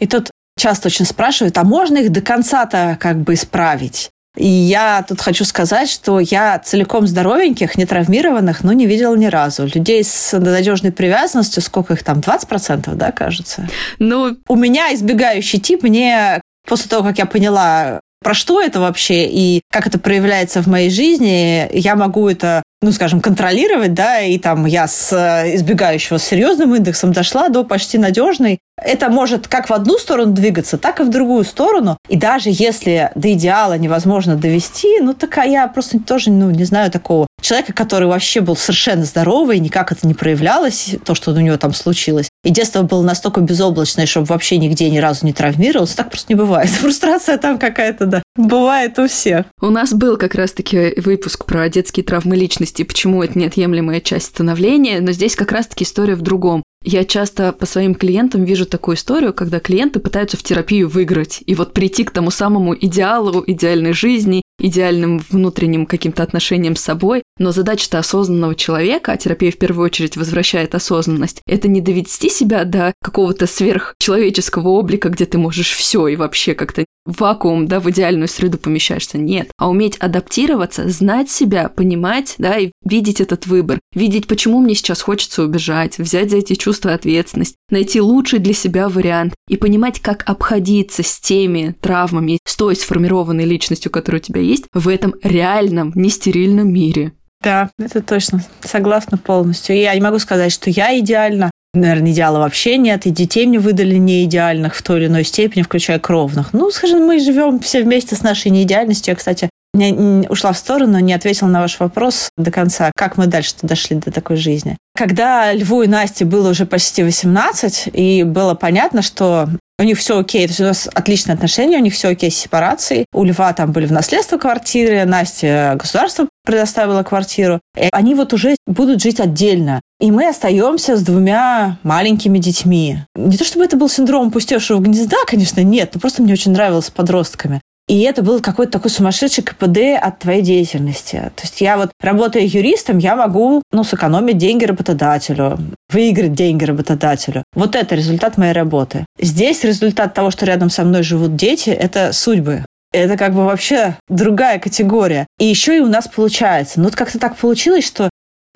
[0.00, 4.10] И тут часто очень спрашивают, а можно их до конца-то как бы исправить?
[4.36, 9.26] И я тут хочу сказать, что я целиком здоровеньких, не травмированных, но не видела ни
[9.26, 9.68] разу.
[9.72, 13.68] Людей с надежной привязанностью, сколько их там, 20%, да, кажется?
[14.00, 19.26] Ну, у меня избегающий тип, мне после того, как я поняла, про что это вообще
[19.26, 24.38] и как это проявляется в моей жизни, я могу это ну, скажем, контролировать, да, и
[24.38, 28.58] там я с э, избегающего с серьезным индексом дошла до почти надежной.
[28.82, 31.96] Это может как в одну сторону двигаться, так и в другую сторону.
[32.08, 36.90] И даже если до идеала невозможно довести, ну, так я просто тоже, ну, не знаю
[36.90, 41.56] такого человека, который вообще был совершенно здоровый, никак это не проявлялось, то, что у него
[41.56, 42.28] там случилось.
[42.42, 45.96] И детство было настолько безоблачное, чтобы вообще нигде ни разу не травмировался.
[45.96, 46.70] Так просто не бывает.
[46.80, 49.46] Фрустрация там какая-то, да, бывает у всех.
[49.60, 55.00] У нас был как раз-таки выпуск про детские травмы личности, почему это неотъемлемая часть становления,
[55.00, 56.62] но здесь как раз-таки история в другом.
[56.84, 61.54] Я часто по своим клиентам вижу такую историю, когда клиенты пытаются в терапию выиграть и
[61.54, 67.22] вот прийти к тому самому идеалу, идеальной жизни, идеальным внутренним каким-то отношением с собой.
[67.38, 72.64] Но задача-то осознанного человека, а терапия в первую очередь возвращает осознанность, это не довести себя
[72.64, 77.90] до какого-то сверхчеловеческого облика, где ты можешь все и вообще как-то в вакуум, да, в
[77.90, 79.18] идеальную среду помещаешься.
[79.18, 79.50] Нет.
[79.58, 83.80] А уметь адаптироваться, знать себя, понимать, да, и видеть этот выбор.
[83.94, 88.88] Видеть, почему мне сейчас хочется убежать, взять за эти чувства ответственность, найти лучший для себя
[88.88, 94.40] вариант и понимать, как обходиться с теми травмами, с той сформированной личностью, которая у тебя
[94.40, 97.12] есть, в этом реальном, нестерильном мире.
[97.44, 98.42] Да, это точно.
[98.60, 99.76] Согласна полностью.
[99.76, 101.50] Я не могу сказать, что я идеальна.
[101.74, 103.06] Наверное, идеала вообще нет.
[103.06, 106.52] И детей мне выдали не идеальных в той или иной степени, включая кровных.
[106.52, 109.12] Ну, скажем, мы живем все вместе с нашей неидеальностью.
[109.12, 113.26] Я, кстати, не ушла в сторону, не ответила на ваш вопрос до конца, как мы
[113.26, 114.76] дальше дошли до такой жизни.
[114.96, 120.18] Когда Льву и Насте было уже почти 18, и было понятно, что у них все
[120.18, 123.06] окей, то есть у нас отличные отношения, у них все окей с сепарацией.
[123.12, 127.60] У Льва там были в наследство квартиры, Настя государство предоставила квартиру.
[127.76, 129.80] И они вот уже будут жить отдельно.
[130.00, 132.98] И мы остаемся с двумя маленькими детьми.
[133.16, 136.86] Не то чтобы это был синдром пустевшего гнезда, конечно, нет, но просто мне очень нравилось
[136.86, 137.60] с подростками.
[137.86, 141.16] И это был какой-то такой сумасшедший КПД от твоей деятельности.
[141.36, 145.58] То есть я вот, работая юристом, я могу, ну, сэкономить деньги работодателю,
[145.90, 147.44] выиграть деньги работодателю.
[147.54, 149.04] Вот это результат моей работы.
[149.20, 152.64] Здесь результат того, что рядом со мной живут дети, это судьбы.
[152.92, 155.26] Это как бы вообще другая категория.
[155.38, 156.78] И еще и у нас получается.
[156.78, 158.08] Ну, вот как-то так получилось, что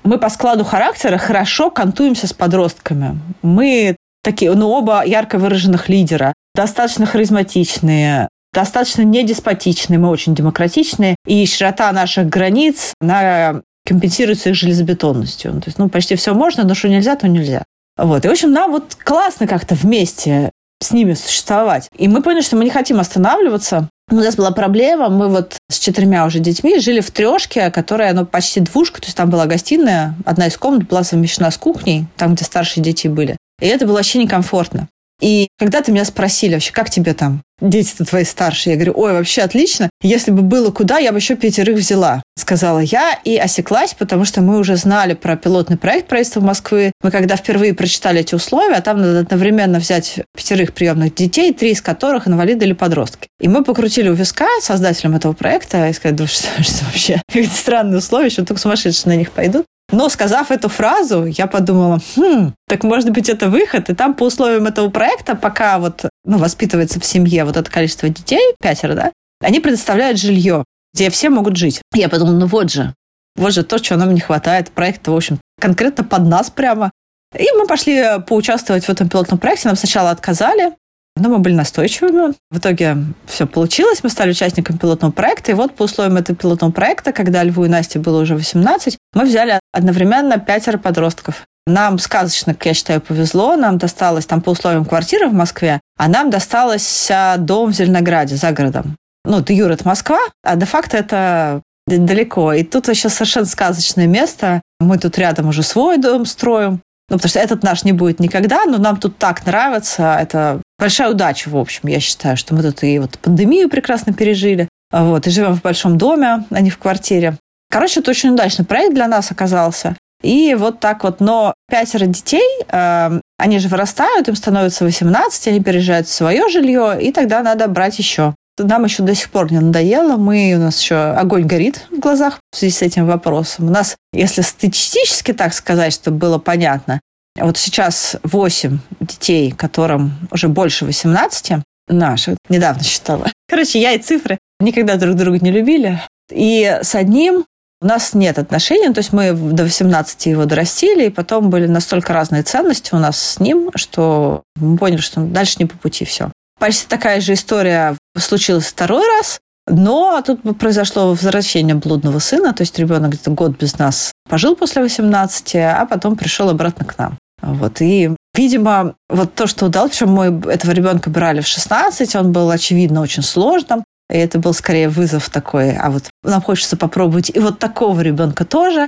[0.03, 3.19] мы по складу характера хорошо контуемся с подростками.
[3.43, 11.15] Мы такие, ну, оба ярко выраженных лидера, достаточно харизматичные, достаточно не деспотичные, мы очень демократичные,
[11.25, 15.53] и широта наших границ, она компенсируется их железобетонностью.
[15.53, 17.63] То есть, ну, почти все можно, но что нельзя, то нельзя.
[17.97, 18.25] Вот.
[18.25, 20.51] И, в общем, нам вот классно как-то вместе.
[20.81, 21.89] с ними существовать.
[21.97, 23.89] И мы поняли, что мы не хотим останавливаться.
[24.11, 28.25] У нас была проблема, мы вот с четырьмя уже детьми жили в трешке, которая, ну,
[28.25, 32.33] почти двушка, то есть там была гостиная, одна из комнат была совмещена с кухней, там,
[32.33, 33.37] где старшие дети были.
[33.61, 34.87] И это было вообще некомфортно.
[35.19, 37.41] И когда-то меня спросили вообще, как тебе там?
[37.61, 38.73] Дети-то твои старшие.
[38.73, 39.89] Я говорю, ой, вообще отлично.
[40.01, 44.41] Если бы было куда, я бы еще пятерых взяла, сказала я и осеклась, потому что
[44.41, 46.93] мы уже знали про пилотный проект правительства Москвы.
[47.03, 51.81] Мы когда впервые прочитали эти условия, там надо одновременно взять пятерых приемных детей, три из
[51.81, 53.27] которых инвалиды или подростки.
[53.41, 57.55] И мы покрутили у виска создателям этого проекта и сказали, да что, что вообще, какие-то
[57.55, 59.65] странные условия, еще только сумасшедшие на них пойдут.
[59.91, 63.89] Но сказав эту фразу, я подумала, хм, так может быть это выход.
[63.89, 68.07] И там по условиям этого проекта, пока вот ну, воспитывается в семье вот это количество
[68.07, 69.11] детей, пятеро, да,
[69.41, 70.63] они предоставляют жилье,
[70.93, 71.81] где все могут жить.
[71.93, 72.93] Я подумала, ну вот же,
[73.35, 74.69] вот же то, чего нам не хватает.
[74.71, 76.91] Проект, в общем, конкретно под нас прямо.
[77.37, 79.67] И мы пошли поучаствовать в этом пилотном проекте.
[79.67, 80.73] Нам сначала отказали,
[81.15, 82.33] но мы были настойчивыми.
[82.51, 84.03] В итоге все получилось.
[84.03, 85.51] Мы стали участником пилотного проекта.
[85.51, 89.25] И вот по условиям этого пилотного проекта, когда Льву и Насте было уже 18, мы
[89.25, 91.43] взяли одновременно пятеро подростков.
[91.67, 93.55] Нам сказочно, я считаю, повезло.
[93.55, 98.51] Нам досталось там по условиям квартиры в Москве, а нам досталось дом в Зеленограде за
[98.51, 98.95] городом.
[99.25, 102.53] Ну, де юр это Москва, а де-факто это далеко.
[102.53, 104.61] И тут вообще совершенно сказочное место.
[104.79, 106.81] Мы тут рядом уже свой дом строим.
[107.09, 110.17] Ну, потому что этот наш не будет никогда, но нам тут так нравится.
[110.19, 114.69] Это большая удача, в общем, я считаю, что мы тут и вот пандемию прекрасно пережили.
[114.91, 117.37] Вот, и живем в большом доме, а не в квартире.
[117.71, 119.95] Короче, это очень удачный проект для нас оказался.
[120.23, 121.19] И вот так вот.
[121.19, 126.97] Но пятеро детей, э, они же вырастают, им становится 18, они переезжают в свое жилье,
[127.01, 128.35] и тогда надо брать еще.
[128.57, 130.17] Нам еще до сих пор не надоело.
[130.17, 133.67] Мы, у нас еще огонь горит в глазах в связи с этим вопросом.
[133.67, 136.99] У нас, если статистически так сказать, чтобы было понятно,
[137.39, 143.31] вот сейчас 8 детей, которым уже больше 18, наши, недавно считала.
[143.47, 146.01] Короче, я и цифры никогда друг друга не любили.
[146.29, 147.45] И с одним
[147.81, 152.13] у нас нет отношений, то есть мы до 18 его дорастили, и потом были настолько
[152.13, 156.31] разные ценности у нас с ним, что мы поняли, что дальше не по пути все.
[156.59, 162.77] Почти такая же история случилась второй раз, но тут произошло возвращение блудного сына, то есть
[162.77, 167.17] ребенок где-то год без нас пожил после 18, а потом пришел обратно к нам.
[167.41, 167.79] Вот.
[167.79, 172.49] И, видимо, вот то, что удалось, причем мы этого ребенка брали в 16, он был,
[172.49, 173.83] очевидно, очень сложным.
[174.11, 178.43] И это был скорее вызов такой, а вот нам хочется попробовать и вот такого ребенка
[178.43, 178.87] тоже.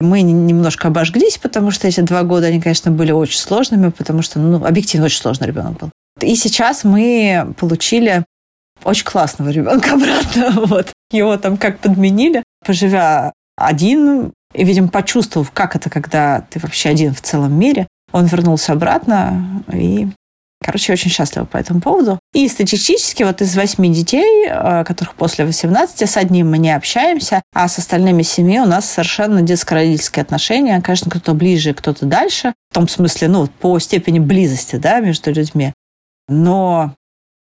[0.00, 4.40] Мы немножко обожглись, потому что эти два года, они, конечно, были очень сложными, потому что,
[4.40, 5.90] ну, объективно очень сложный ребенок был.
[6.20, 8.24] И сейчас мы получили
[8.82, 10.50] очень классного ребенка обратно.
[10.66, 10.92] Вот.
[11.12, 17.14] Его там как подменили, поживя один, и, видимо, почувствовав, как это, когда ты вообще один
[17.14, 20.08] в целом мире, он вернулся обратно и
[20.62, 22.18] Короче, очень счастлива по этому поводу.
[22.32, 27.42] И статистически вот из восьми детей, э, которых после 18, с одним мы не общаемся,
[27.52, 30.80] а с остальными семи у нас совершенно детско-родительские отношения.
[30.80, 32.54] Конечно, кто-то ближе, кто-то дальше.
[32.70, 35.72] В том смысле, ну, по степени близости, да, между людьми.
[36.28, 36.94] Но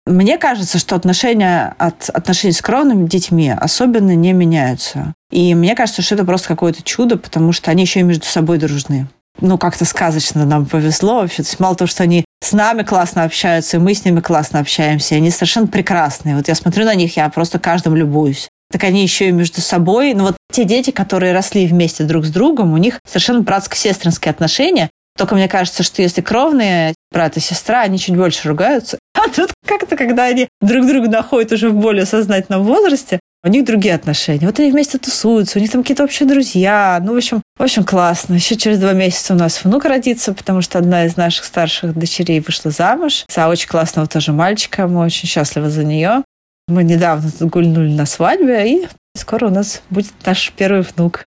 [0.05, 5.13] мне кажется, что отношения от отношений с кровными детьми особенно не меняются.
[5.31, 8.57] И мне кажется, что это просто какое-то чудо, потому что они еще и между собой
[8.57, 9.07] дружны
[9.39, 11.37] ну, как-то сказочно нам повезло вообще.
[11.37, 14.59] То есть мало того, что они с нами классно общаются, и мы с ними классно
[14.59, 16.35] общаемся, они совершенно прекрасные.
[16.35, 18.49] Вот я смотрю на них, я просто каждым любуюсь.
[18.71, 20.13] Так они еще и между собой.
[20.13, 24.89] Ну вот те дети, которые росли вместе друг с другом, у них совершенно братско-сестринские отношения.
[25.17, 28.97] Только мне кажется, что если кровные брат и сестра, они чуть больше ругаются.
[29.13, 33.65] А тут как-то, когда они друг друга находят уже в более сознательном возрасте, у них
[33.65, 34.45] другие отношения.
[34.45, 37.01] Вот они вместе тусуются, у них там какие-то общие друзья.
[37.03, 38.35] Ну, в общем, в общем, классно.
[38.35, 42.39] Еще через два месяца у нас внук родится, потому что одна из наших старших дочерей
[42.39, 44.87] вышла замуж за очень классного тоже мальчика.
[44.87, 46.23] Мы очень счастливы за нее.
[46.67, 48.87] Мы недавно тут гульнули на свадьбе, и
[49.17, 51.25] скоро у нас будет наш первый внук.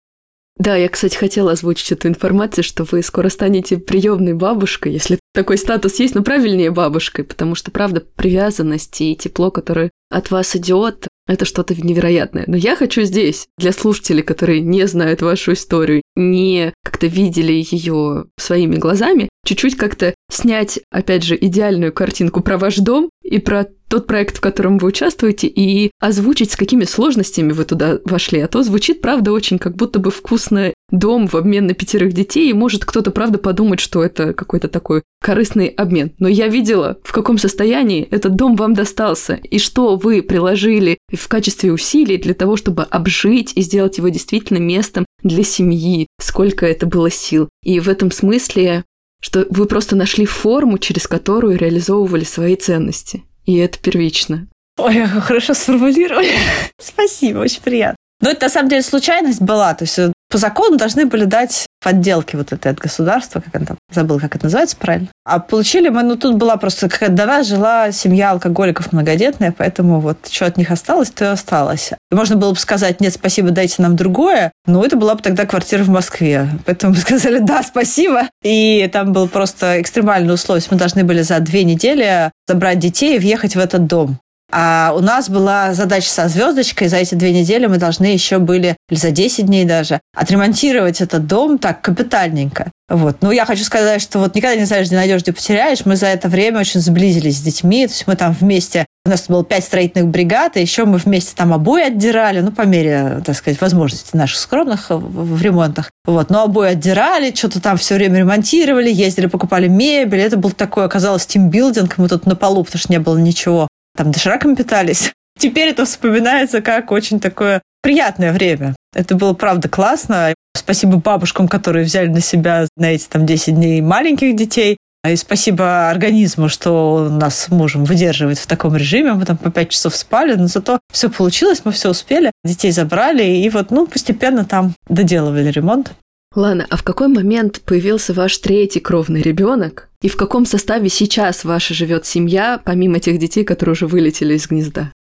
[0.59, 5.57] Да, я, кстати, хотела озвучить эту информацию, что вы скоро станете приемной бабушкой, если такой
[5.57, 11.09] статус есть, но правильнее бабушкой, потому что, правда, привязанность и тепло, которое от вас идет,
[11.33, 12.45] это что-то невероятное.
[12.47, 18.27] Но я хочу здесь, для слушателей, которые не знают вашу историю, не как-то видели ее
[18.39, 24.07] своими глазами, чуть-чуть как-то снять, опять же, идеальную картинку про ваш дом и про тот
[24.07, 28.41] проект, в котором вы участвуете, и озвучить, с какими сложностями вы туда вошли.
[28.41, 32.49] А то звучит, правда, очень как будто бы вкусно дом в обмен на пятерых детей,
[32.49, 36.13] и может кто-то, правда, подумать, что это какой-то такой корыстный обмен.
[36.19, 41.29] Но я видела, в каком состоянии этот дом вам достался, и что вы приложили в
[41.29, 46.87] качестве усилий для того, чтобы обжить и сделать его действительно местом для семьи, сколько это
[46.87, 47.51] было сил.
[47.63, 48.85] И в этом смысле
[49.25, 53.23] что вы просто нашли форму, через которую реализовывали свои ценности.
[53.45, 54.47] И это первично.
[54.79, 56.31] Ой, хорошо сформулировали.
[56.79, 57.97] Спасибо, очень приятно.
[58.21, 59.75] Но это на самом деле случайность была.
[59.75, 63.67] То есть э, по закону должны были дать подделки вот этой от государства, как он
[63.67, 65.09] там, забыл, как это называется правильно.
[65.27, 70.01] А получили мы, ну тут была просто, как до нас жила семья алкоголиков многодетная, поэтому
[70.01, 71.91] вот что от них осталось, то и осталось.
[72.11, 75.45] И можно было бы сказать, нет, спасибо, дайте нам другое, но это была бы тогда
[75.45, 76.49] квартира в Москве.
[76.65, 78.23] Поэтому мы сказали, да, спасибо.
[78.43, 80.67] И там был просто экстремальный условие.
[80.71, 84.19] Мы должны были за две недели забрать детей и въехать в этот дом.
[84.55, 86.89] А у нас была задача со звездочкой.
[86.89, 91.27] За эти две недели мы должны еще были, или за 10 дней даже, отремонтировать этот
[91.27, 92.71] дом так капитальненько.
[92.91, 93.17] Вот.
[93.23, 95.87] Ну, я хочу сказать, что вот никогда не знаешь, где найдешь, где потеряешь.
[95.87, 97.87] Мы за это время очень сблизились с детьми.
[97.87, 101.33] То есть мы там вместе, у нас было пять строительных бригад, и еще мы вместе
[101.35, 105.91] там обои отдирали, ну, по мере, так сказать, возможностей наших скромных в, ремонтах.
[106.05, 106.29] Вот.
[106.29, 110.21] Но обои отдирали, что-то там все время ремонтировали, ездили, покупали мебель.
[110.21, 111.97] Это был такой, оказалось, тимбилдинг.
[111.97, 115.13] Мы тут на полу, потому что не было ничего там дошираком питались.
[115.39, 118.75] Теперь это вспоминается как очень такое приятное время.
[118.95, 120.35] Это было, правда, классно.
[120.57, 124.77] Спасибо бабушкам, которые взяли на себя на эти там 10 дней маленьких детей.
[125.09, 129.15] И спасибо организму, что нас с мужем выдерживает в таком режиме.
[129.15, 132.31] Мы там по 5 часов спали, но зато все получилось, мы все успели.
[132.45, 135.93] Детей забрали, и вот, ну, постепенно там доделывали ремонт.
[136.37, 139.89] Лана, а в какой момент появился ваш третий кровный ребенок?
[140.03, 144.49] И в каком составе сейчас ваша живет семья, помимо тех детей, которые уже вылетели из
[144.49, 144.93] гнезда?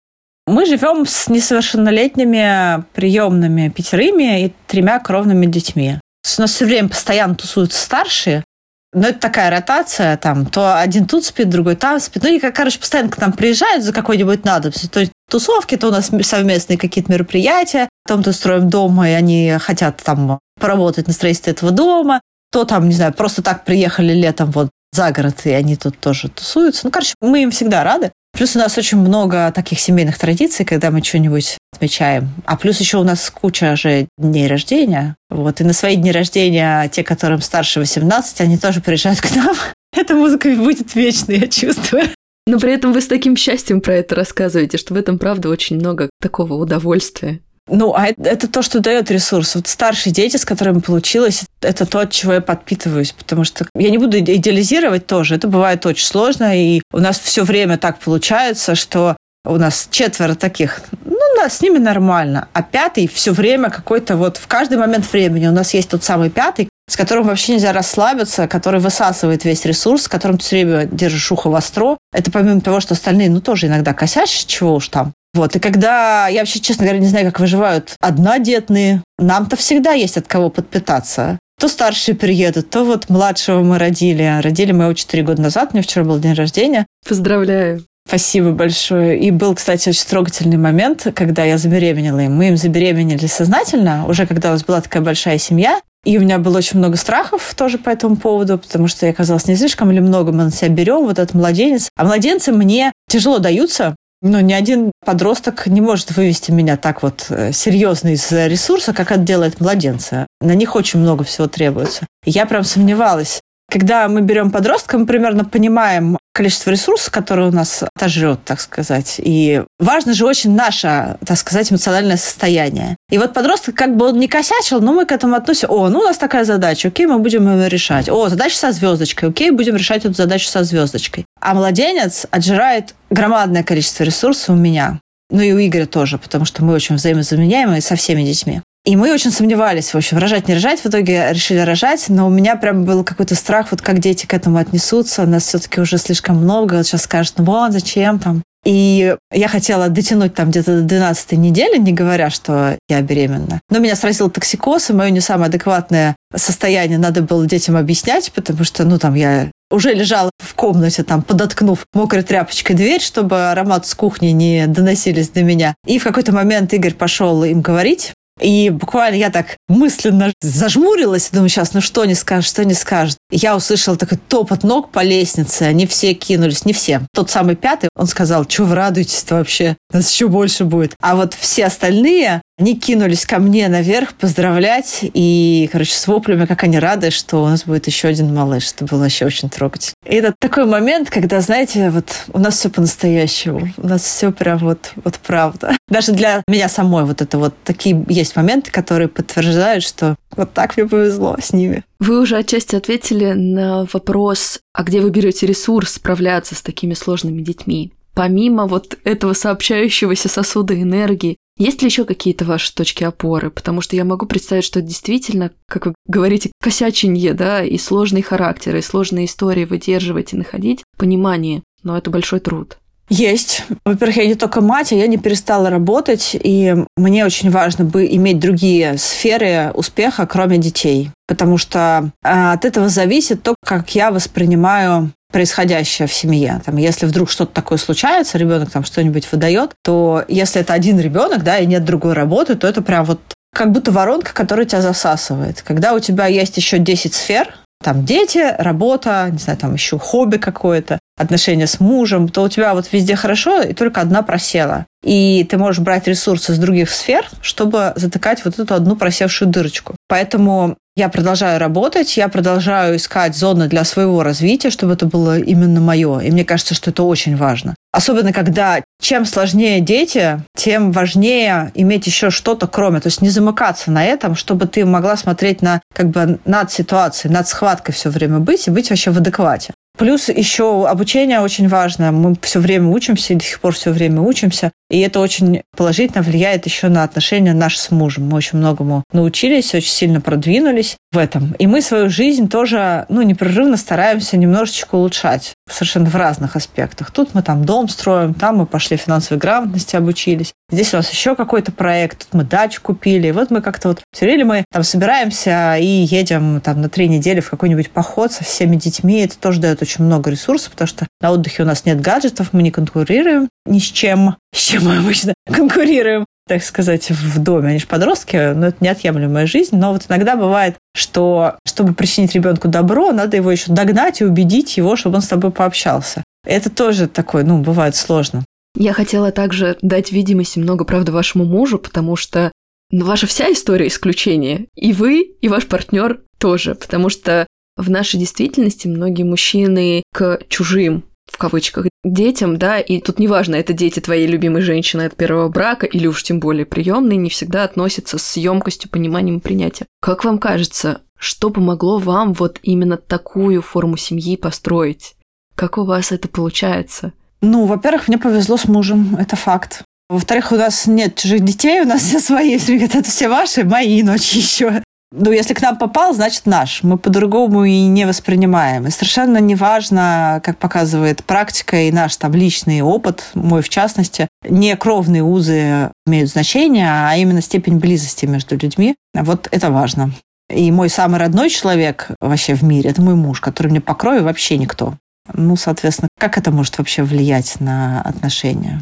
[0.46, 5.98] Мы живем с несовершеннолетними приемными пятерыми и тремя кровными детьми.
[6.38, 8.44] У нас все время постоянно тусуются старшие,
[8.92, 12.22] но это такая ротация, там, то один тут спит, другой там спит.
[12.22, 14.90] Ну, и, короче, постоянно к нам приезжают за какой-нибудь надобностью.
[14.90, 19.56] То есть тусовки, то у нас совместные какие-то мероприятия, там то строим дом, и они
[19.60, 22.20] хотят там поработать на строительстве этого дома,
[22.52, 26.28] то там, не знаю, просто так приехали летом вот за город, и они тут тоже
[26.28, 26.82] тусуются.
[26.84, 28.12] Ну, короче, мы им всегда рады.
[28.32, 32.30] Плюс у нас очень много таких семейных традиций, когда мы что-нибудь отмечаем.
[32.46, 35.16] А плюс еще у нас куча же дней рождения.
[35.28, 35.60] Вот.
[35.60, 39.54] И на свои дни рождения те, которым старше 18, они тоже приезжают к нам.
[39.96, 42.04] Эта музыка будет вечной, я чувствую.
[42.46, 45.76] Но при этом вы с таким счастьем про это рассказываете, что в этом, правда, очень
[45.76, 47.40] много такого удовольствия.
[47.68, 49.54] Ну, а это, это то, что дает ресурс.
[49.54, 53.12] Вот старшие дети, с которыми получилось, это то, от чего я подпитываюсь.
[53.12, 55.36] Потому что я не буду идеализировать тоже.
[55.36, 56.56] Это бывает очень сложно.
[56.56, 60.80] И у нас все время так получается, что у нас четверо таких.
[61.04, 62.48] Ну, да, с ними нормально.
[62.52, 66.30] А пятый все время какой-то вот в каждый момент времени у нас есть тот самый
[66.30, 70.86] пятый, с которым вообще нельзя расслабиться, который высасывает весь ресурс, с которым ты все время
[70.86, 71.96] держишь ухо востро.
[72.12, 75.12] Это помимо того, что остальные, ну, тоже иногда косячат, чего уж там.
[75.34, 80.18] Вот, и когда, я вообще, честно говоря, не знаю, как выживают однодетные, нам-то всегда есть
[80.18, 81.38] от кого подпитаться.
[81.58, 84.40] То старшие приедут, то вот младшего мы родили.
[84.42, 86.86] Родили мы его 4 года назад, у меня вчера был день рождения.
[87.08, 87.84] Поздравляю.
[88.06, 89.18] Спасибо большое.
[89.18, 92.34] И был, кстати, очень трогательный момент, когда я забеременела им.
[92.34, 95.80] Мы им забеременели сознательно, уже когда у нас была такая большая семья.
[96.04, 99.46] И у меня было очень много страхов тоже по этому поводу, потому что я казалось,
[99.46, 101.90] не слишком или много мы на себя берем, вот этот младенец.
[101.96, 107.26] А младенцы мне тяжело даются, но ни один подросток не может вывести меня так вот
[107.28, 110.26] э, серьезно из ресурса, как это делает младенцы.
[110.40, 112.06] На них очень много всего требуется.
[112.24, 117.84] Я прям сомневалась, когда мы берем подростка, мы примерно понимаем количество ресурсов, которые у нас
[117.94, 119.16] отожрет, так сказать.
[119.18, 122.96] И важно же очень наше, так сказать, эмоциональное состояние.
[123.10, 125.68] И вот подросток, как бы он не косячил, но мы к этому относимся.
[125.68, 128.08] О, ну у нас такая задача, окей, мы будем ее решать.
[128.08, 131.26] О, задача со звездочкой, окей, будем решать эту задачу со звездочкой.
[131.40, 134.98] А младенец отжирает громадное количество ресурсов у меня.
[135.30, 138.60] Ну и у Игоря тоже, потому что мы очень взаимозаменяемые со всеми детьми.
[138.84, 140.80] И мы очень сомневались, в общем, рожать, не рожать.
[140.80, 144.34] В итоге решили рожать, но у меня прям был какой-то страх, вот как дети к
[144.34, 145.24] этому отнесутся.
[145.24, 146.74] Нас все-таки уже слишком много.
[146.74, 148.42] Вот сейчас скажут, ну вот, зачем там?
[148.64, 153.60] И я хотела дотянуть там где-то до 12 недели, не говоря, что я беременна.
[153.70, 158.62] Но меня сразил токсикоз, и мое не самое адекватное состояние надо было детям объяснять, потому
[158.64, 163.86] что, ну, там я уже лежала в комнате, там, подоткнув мокрой тряпочкой дверь, чтобы аромат
[163.86, 165.74] с кухни не доносились до меня.
[165.86, 171.48] И в какой-то момент Игорь пошел им говорить, и буквально я так мысленно зажмурилась, думаю,
[171.48, 173.18] сейчас, ну что не скажет, что не скажет.
[173.30, 177.02] я услышала такой топот ног по лестнице, они все кинулись, не все.
[177.14, 180.94] Тот самый пятый, он сказал, что вы радуетесь-то вообще, нас еще больше будет.
[181.00, 185.00] А вот все остальные, они кинулись ко мне наверх поздравлять.
[185.02, 188.72] И, короче, с воплями, как они рады, что у нас будет еще один малыш.
[188.72, 189.94] Это было вообще очень трогательно.
[190.06, 193.68] И это такой момент, когда, знаете, вот у нас все по-настоящему.
[193.76, 195.76] У нас все прям вот, вот правда.
[195.88, 200.76] Даже для меня самой вот это вот такие есть моменты, которые подтверждают, что вот так
[200.76, 201.84] мне повезло с ними.
[202.00, 207.42] Вы уже отчасти ответили на вопрос, а где вы берете ресурс справляться с такими сложными
[207.42, 207.92] детьми?
[208.14, 213.50] Помимо вот этого сообщающегося сосуда энергии, есть ли еще какие-то ваши точки опоры?
[213.50, 218.76] Потому что я могу представить, что действительно, как вы говорите, косяченье, да, и сложный характер,
[218.76, 222.78] и сложные истории выдерживать и находить понимание, но это большой труд.
[223.08, 223.64] Есть.
[223.84, 228.06] Во-первых, я не только мать, а я не перестала работать, и мне очень важно бы
[228.06, 231.10] иметь другие сферы успеха, кроме детей.
[231.26, 236.60] Потому что а, от этого зависит то, как я воспринимаю происходящее в семье.
[236.64, 241.42] Там, если вдруг что-то такое случается, ребенок там что-нибудь выдает, то если это один ребенок,
[241.42, 243.20] да, и нет другой работы, то это прям вот
[243.54, 245.62] как будто воронка, которая тебя засасывает.
[245.62, 250.36] Когда у тебя есть еще 10 сфер, там дети, работа, не знаю, там еще хобби
[250.36, 254.86] какое-то, отношения с мужем, то у тебя вот везде хорошо, и только одна просела.
[255.02, 259.96] И ты можешь брать ресурсы с других сфер, чтобы затыкать вот эту одну просевшую дырочку.
[260.08, 265.80] Поэтому я продолжаю работать, я продолжаю искать зоны для своего развития, чтобы это было именно
[265.80, 266.20] мое.
[266.20, 267.74] И мне кажется, что это очень важно.
[267.92, 273.00] Особенно, когда чем сложнее дети, тем важнее иметь еще что-то кроме.
[273.00, 277.32] То есть не замыкаться на этом, чтобы ты могла смотреть на как бы над ситуацией,
[277.32, 279.72] над схваткой все время быть и быть вообще в адеквате.
[279.98, 282.12] Плюс еще обучение очень важно.
[282.12, 284.72] Мы все время учимся, и до сих пор все время учимся.
[284.90, 288.28] И это очень положительно влияет еще на отношения наши с мужем.
[288.28, 291.54] Мы очень многому научились, очень сильно продвинулись в этом.
[291.58, 295.52] И мы свою жизнь тоже ну, непрерывно стараемся немножечко улучшать.
[295.70, 297.10] Совершенно в разных аспектах.
[297.10, 300.52] Тут мы там дом строим, там мы пошли финансовой грамотности обучились.
[300.70, 303.28] Здесь у нас еще какой-то проект, тут мы дачу купили.
[303.28, 307.08] И вот мы как-то вот все время мы там собираемся и едем там на три
[307.08, 309.20] недели в какой-нибудь поход со всеми детьми.
[309.20, 312.62] Это тоже дает очень много ресурсов, потому что на отдыхе у нас нет гаджетов, мы
[312.62, 317.68] не конкурируем ни с чем, с чем мы обычно конкурируем так сказать, в доме.
[317.70, 319.76] Они же подростки, но это неотъемлемая жизнь.
[319.76, 324.76] Но вот иногда бывает, что чтобы причинить ребенку добро, надо его еще догнать и убедить
[324.76, 326.24] его, чтобы он с тобой пообщался.
[326.44, 328.44] Это тоже такое, ну, бывает сложно.
[328.74, 332.50] Я хотела также дать видимость много, правда, вашему мужу, потому что
[332.90, 334.66] ну, ваша вся история исключение.
[334.74, 337.46] И вы, и ваш партнер тоже, потому что
[337.76, 343.72] в нашей действительности многие мужчины к чужим в кавычках, детям, да, и тут неважно, это
[343.72, 348.18] дети твоей любимой женщины от первого брака или уж тем более приемные, не всегда относятся
[348.18, 349.86] с емкостью, пониманием и принятием.
[350.00, 355.14] Как вам кажется, что помогло вам вот именно такую форму семьи построить?
[355.54, 357.12] Как у вас это получается?
[357.40, 359.84] Ну, во-первых, мне повезло с мужем, это факт.
[360.08, 362.58] Во-вторых, у нас нет чужих детей, у нас все свои.
[362.58, 364.82] Все говорят, это все ваши, мои ночи еще
[365.12, 366.82] ну, если к нам попал, значит наш.
[366.82, 368.86] Мы по-другому и не воспринимаем.
[368.86, 374.74] И совершенно неважно, как показывает практика и наш там личный опыт, мой в частности, не
[374.76, 378.96] кровные узы имеют значение, а именно степень близости между людьми.
[379.14, 380.12] Вот это важно.
[380.48, 384.20] И мой самый родной человек вообще в мире– это мой муж, который мне по крови
[384.20, 384.94] вообще никто.
[385.32, 388.80] Ну, соответственно, как это может вообще влиять на отношения?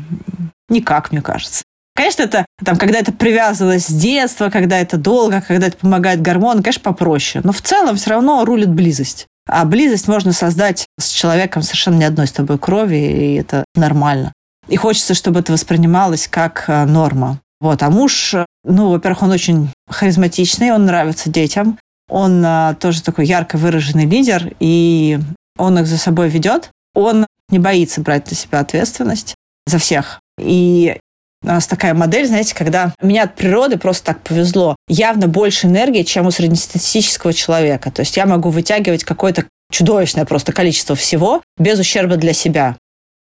[0.69, 1.63] Никак, мне кажется.
[2.01, 6.63] Конечно, это там, когда это привязывалось с детства, когда это долго, когда это помогает гормон,
[6.63, 7.43] конечно, попроще.
[7.45, 9.27] Но в целом все равно рулит близость.
[9.47, 14.33] А близость можно создать с человеком совершенно не одной с тобой крови, и это нормально.
[14.67, 17.39] И хочется, чтобы это воспринималось как э, норма.
[17.61, 17.83] Вот.
[17.83, 18.35] А муж,
[18.65, 21.79] ну, во-первых, он очень харизматичный, он нравится детям.
[22.09, 25.19] Он а, тоже такой ярко выраженный лидер, и
[25.59, 26.71] он их за собой ведет.
[26.95, 29.35] Он не боится брать на себя ответственность
[29.67, 30.19] за всех.
[30.39, 30.97] И
[31.43, 34.77] у нас такая модель, знаете, когда меня от природы просто так повезло.
[34.89, 37.91] Явно больше энергии, чем у среднестатистического человека.
[37.91, 42.77] То есть я могу вытягивать какое-то чудовищное просто количество всего без ущерба для себя.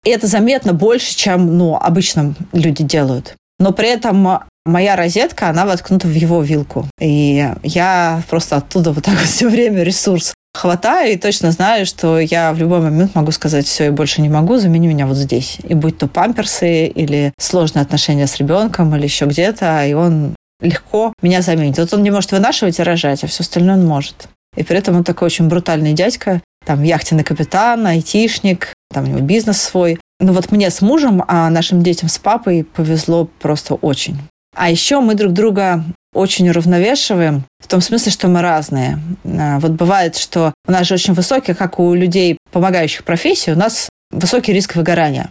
[0.03, 3.35] И это заметно больше, чем ну, обычно люди делают.
[3.59, 6.87] Но при этом моя розетка, она воткнута в его вилку.
[6.99, 12.19] И я просто оттуда вот так вот все время ресурс хватаю и точно знаю, что
[12.19, 15.59] я в любой момент могу сказать, все, я больше не могу, замени меня вот здесь.
[15.63, 21.13] И будь то памперсы или сложные отношения с ребенком или еще где-то, и он легко
[21.21, 21.77] меня заменит.
[21.77, 24.27] Вот он не может вынашивать и рожать, а все остальное он может.
[24.55, 29.19] И при этом он такой очень брутальный дядька, там яхтенный капитан, айтишник, там у него
[29.19, 29.99] бизнес свой.
[30.19, 34.19] Ну вот мне с мужем, а нашим детям с папой повезло просто очень.
[34.55, 35.83] А еще мы друг друга
[36.13, 38.99] очень уравновешиваем, в том смысле, что мы разные.
[39.25, 43.57] А, вот бывает, что у нас же очень высокий, как у людей, помогающих профессии, у
[43.57, 45.29] нас высокий риск выгорания.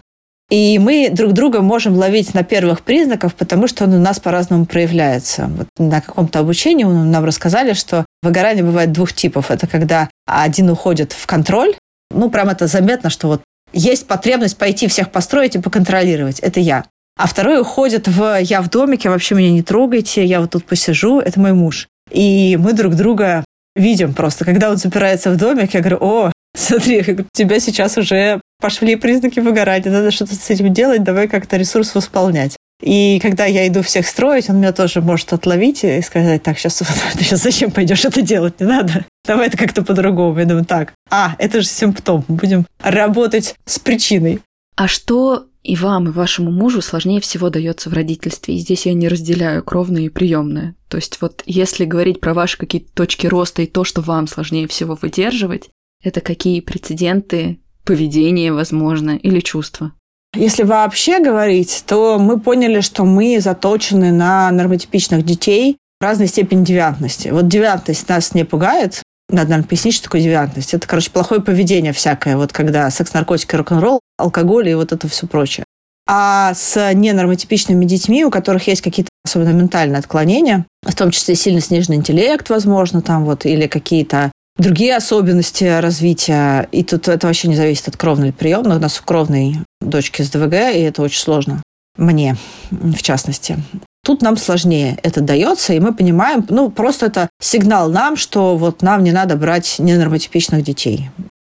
[0.51, 4.67] И мы друг друга можем ловить на первых признаках, потому что он у нас по-разному
[4.67, 5.49] проявляется.
[5.57, 9.53] Вот на каком-то обучении нам рассказали, что выгорание бывает двух типов.
[9.53, 11.77] Это когда один уходит в контроль,
[12.11, 16.41] ну, прям это заметно, что вот есть потребность пойти всех построить и поконтролировать.
[16.41, 16.85] Это я.
[17.17, 21.21] А второй уходит в «я в домике, вообще меня не трогайте, я вот тут посижу».
[21.21, 21.89] Это мой муж.
[22.11, 23.45] И мы друг друга
[23.77, 24.45] видим просто.
[24.45, 29.41] Когда он запирается в домик, я говорю, о, смотри, у тебя сейчас уже пошли признаки
[29.41, 32.57] выгорания, надо что-то с этим делать, давай как-то ресурс восполнять.
[32.83, 36.79] И когда я иду всех строить, он меня тоже может отловить и сказать, так, сейчас,
[36.79, 38.59] ты сейчас зачем пойдешь это делать?
[38.61, 39.05] Не надо.
[39.27, 40.39] Давай это как-то по-другому.
[40.39, 42.25] Я думаю, так, а, это же симптом.
[42.29, 44.41] Будем работать с причиной.
[44.77, 48.55] А что и вам, и вашему мужу сложнее всего дается в родительстве.
[48.55, 50.75] И здесь я не разделяю кровное и приемное.
[50.89, 54.67] То есть вот если говорить про ваши какие-то точки роста и то, что вам сложнее
[54.69, 55.71] всего выдерживать,
[56.03, 59.93] это какие прецеденты, поведения, возможно, или чувства?
[60.35, 67.29] Если вообще говорить, то мы поняли, что мы заточены на нормотипичных детей разной степени девиантности.
[67.29, 69.03] Вот девиантность нас не пугает.
[69.31, 70.75] Надо, наверное, пояснить, что такое девиантность.
[70.75, 72.37] Это, короче, плохое поведение всякое.
[72.37, 75.65] Вот когда секс, наркотики, рок-н-ролл, алкоголь и вот это все прочее.
[76.09, 81.61] А с ненормотипичными детьми, у которых есть какие-то особенно ментальные отклонения, в том числе сильно
[81.61, 86.69] сниженный интеллект, возможно, там вот, или какие-то другие особенности развития.
[86.73, 88.77] И тут это вообще не зависит от кровной или приемной.
[88.77, 91.63] У нас у кровной дочки с ДВГ, и это очень сложно.
[91.97, 92.37] Мне,
[92.71, 93.59] в частности.
[94.05, 98.83] Тут нам сложнее это дается, и мы понимаем, ну, просто это сигнал нам, что вот
[98.83, 101.11] нам не надо брать ненормотипичных детей.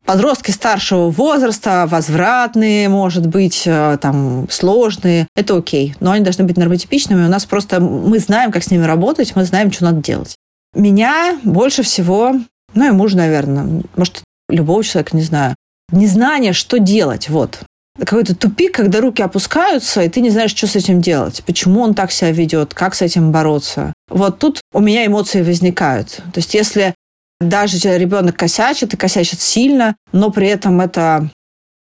[0.05, 5.95] Подростки старшего возраста, возвратные, может быть, э, там, сложные, это окей.
[6.01, 7.25] Но они должны быть нормотипичными.
[7.25, 10.37] У нас просто, мы знаем, как с ними работать, мы знаем, что надо делать.
[10.75, 12.35] Меня больше всего
[12.75, 13.83] ну и муж, наверное.
[13.97, 15.55] Может, любого человека, не знаю.
[15.93, 17.61] Незнание, что делать, вот.
[17.99, 21.43] Какой-то тупик, когда руки опускаются, и ты не знаешь, что с этим делать.
[21.47, 23.93] Почему он так себя ведет, как с этим бороться.
[24.09, 26.09] Вот тут у меня эмоции возникают.
[26.33, 26.95] То есть если
[27.41, 31.31] даже ребенок косячит и косячит сильно, но при этом это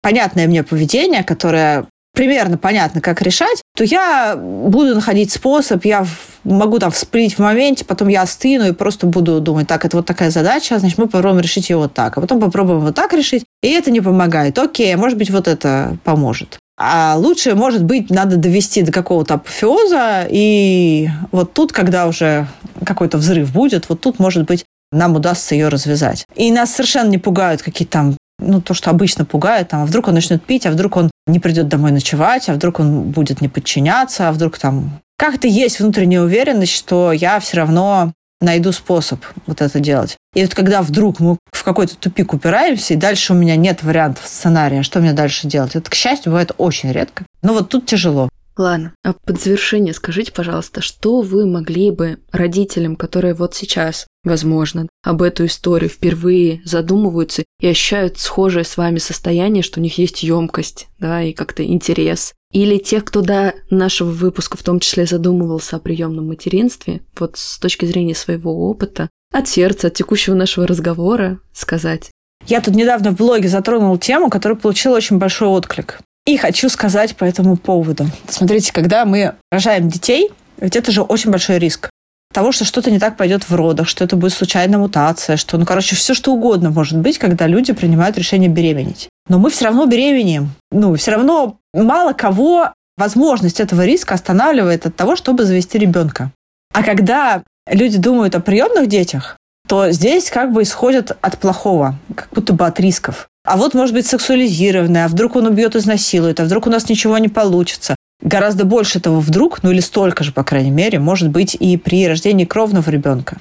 [0.01, 6.05] понятное мне поведение, которое примерно понятно, как решать, то я буду находить способ, я
[6.43, 10.05] могу там всплыть в моменте, потом я остыну и просто буду думать, так, это вот
[10.05, 13.43] такая задача, значит, мы попробуем решить ее вот так, а потом попробуем вот так решить,
[13.61, 14.57] и это не помогает.
[14.59, 16.59] Окей, может быть, вот это поможет.
[16.77, 22.47] А лучше, может быть, надо довести до какого-то апофеоза, и вот тут, когда уже
[22.85, 26.25] какой-то взрыв будет, вот тут, может быть, нам удастся ее развязать.
[26.35, 30.07] И нас совершенно не пугают какие-то там ну, то, что обычно пугает, там, а вдруг
[30.07, 33.47] он начнет пить, а вдруг он не придет домой ночевать, а вдруг он будет не
[33.47, 34.99] подчиняться, а вдруг там...
[35.17, 40.17] Как-то есть внутренняя уверенность, что я все равно найду способ вот это делать.
[40.33, 44.27] И вот когда вдруг мы в какой-то тупик упираемся, и дальше у меня нет вариантов
[44.27, 47.25] сценария, что мне дальше делать, это, к счастью, бывает очень редко.
[47.41, 48.29] Но вот тут тяжело.
[48.55, 54.87] Ладно, а под завершение скажите, пожалуйста, что вы могли бы родителям, которые вот сейчас, возможно,
[55.03, 60.21] об эту историю впервые задумываются и ощущают схожее с вами состояние, что у них есть
[60.21, 65.77] емкость, да, и как-то интерес, или тех, кто до нашего выпуска в том числе задумывался
[65.77, 71.39] о приемном материнстве, вот с точки зрения своего опыта, от сердца, от текущего нашего разговора
[71.53, 72.11] сказать.
[72.45, 76.01] Я тут недавно в блоге затронул тему, которая получила очень большой отклик.
[76.25, 78.07] И хочу сказать по этому поводу.
[78.29, 81.89] Смотрите, когда мы рожаем детей, ведь это же очень большой риск
[82.33, 85.65] того, что что-то не так пойдет в родах, что это будет случайная мутация, что, ну,
[85.65, 89.07] короче, все что угодно может быть, когда люди принимают решение беременеть.
[89.29, 90.49] Но мы все равно беременеем.
[90.71, 96.31] Ну, все равно мало кого возможность этого риска останавливает от того, чтобы завести ребенка.
[96.73, 102.29] А когда люди думают о приемных детях, то здесь как бы исходят от плохого, как
[102.31, 103.27] будто бы от рисков.
[103.45, 107.17] А вот может быть сексуализированная, а вдруг он убьет, изнасилует, а вдруг у нас ничего
[107.17, 107.95] не получится.
[108.21, 112.07] Гораздо больше этого вдруг, ну или столько же, по крайней мере, может быть и при
[112.07, 113.37] рождении кровного ребенка.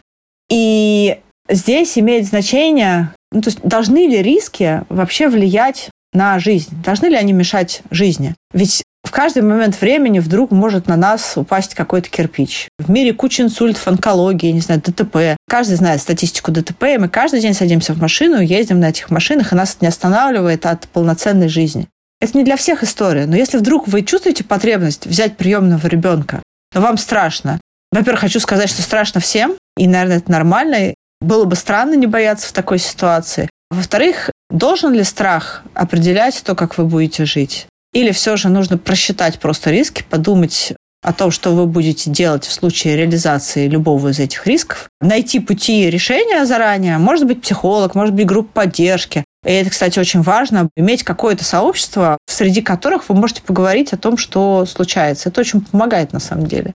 [0.50, 6.74] И здесь имеет значение, ну, то есть должны ли риски вообще влиять на жизнь?
[6.84, 8.34] Должны ли они мешать жизни?
[8.52, 12.68] Ведь в каждый момент времени вдруг может на нас упасть какой-то кирпич.
[12.78, 15.36] В мире куча инсультов, онкологии, не знаю, ДТП.
[15.48, 19.52] Каждый знает статистику ДТП, и мы каждый день садимся в машину, ездим на этих машинах,
[19.52, 21.88] и нас это не останавливает от полноценной жизни.
[22.22, 26.42] Это не для всех история, но если вдруг вы чувствуете потребность взять приемного ребенка,
[26.74, 27.60] но вам страшно.
[27.90, 30.94] Во-первых, хочу сказать, что страшно всем, и, наверное, это нормально.
[31.20, 33.50] Было бы странно не бояться в такой ситуации.
[33.70, 37.66] Во-вторых, должен ли страх определять то, как вы будете жить?
[37.92, 42.52] Или все же нужно просчитать просто риски, подумать о том, что вы будете делать в
[42.52, 48.26] случае реализации любого из этих рисков, найти пути решения заранее, может быть, психолог, может быть,
[48.26, 53.92] группа поддержки, И это, кстати, очень важно, иметь какое-то сообщество, среди которых вы можете поговорить
[53.92, 55.28] о том, что случается.
[55.28, 56.72] Это очень помогает на самом деле.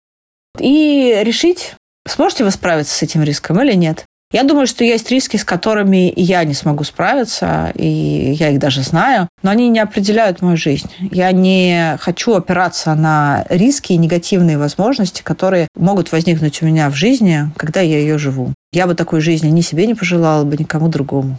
[0.61, 1.75] И решить,
[2.07, 4.05] сможете вы справиться с этим риском или нет.
[4.33, 8.83] Я думаю, что есть риски, с которыми я не смогу справиться, и я их даже
[8.83, 10.91] знаю, но они не определяют мою жизнь.
[11.11, 16.95] Я не хочу опираться на риски и негативные возможности, которые могут возникнуть у меня в
[16.95, 18.55] жизни, когда я ее живу.
[18.73, 21.37] Я бы такой жизни ни себе не пожелала бы, никому другому.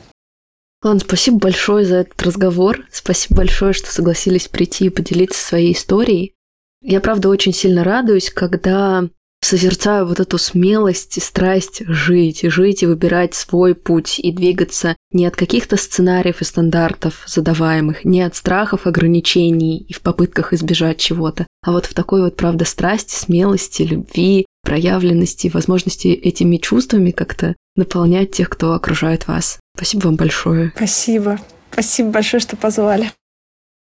[0.83, 2.85] Ладно, спасибо большое за этот разговор.
[2.91, 6.33] Спасибо большое, что согласились прийти и поделиться своей историей.
[6.81, 9.07] Я, правда, очень сильно радуюсь, когда
[9.45, 15.25] созерцаю вот эту смелость и страсть жить, жить и выбирать свой путь и двигаться не
[15.25, 21.45] от каких-то сценариев и стандартов задаваемых, не от страхов, ограничений и в попытках избежать чего-то,
[21.65, 28.31] а вот в такой вот, правда, страсти, смелости, любви, проявленности, возможности этими чувствами как-то наполнять
[28.31, 29.59] тех, кто окружает вас.
[29.75, 30.71] Спасибо вам большое.
[30.75, 31.39] Спасибо.
[31.71, 33.11] Спасибо большое, что позвали.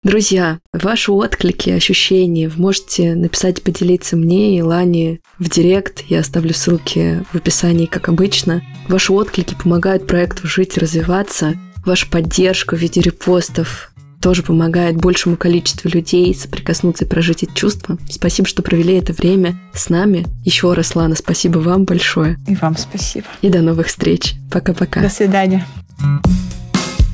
[0.02, 6.02] Друзья, ваши отклики, ощущения вы можете написать и поделиться мне и Лане в директ.
[6.08, 8.62] Я оставлю ссылки в описании, как обычно.
[8.88, 11.54] Ваши отклики помогают проекту жить и развиваться.
[11.86, 17.96] Ваша поддержка в виде репостов тоже помогает большему количеству людей соприкоснуться и прожить эти чувства.
[18.10, 20.26] Спасибо, что провели это время с нами.
[20.44, 22.38] Еще раз, Лана, спасибо вам большое.
[22.48, 23.26] И вам спасибо.
[23.40, 24.34] И до новых встреч.
[24.50, 25.00] Пока-пока.
[25.00, 25.64] До свидания.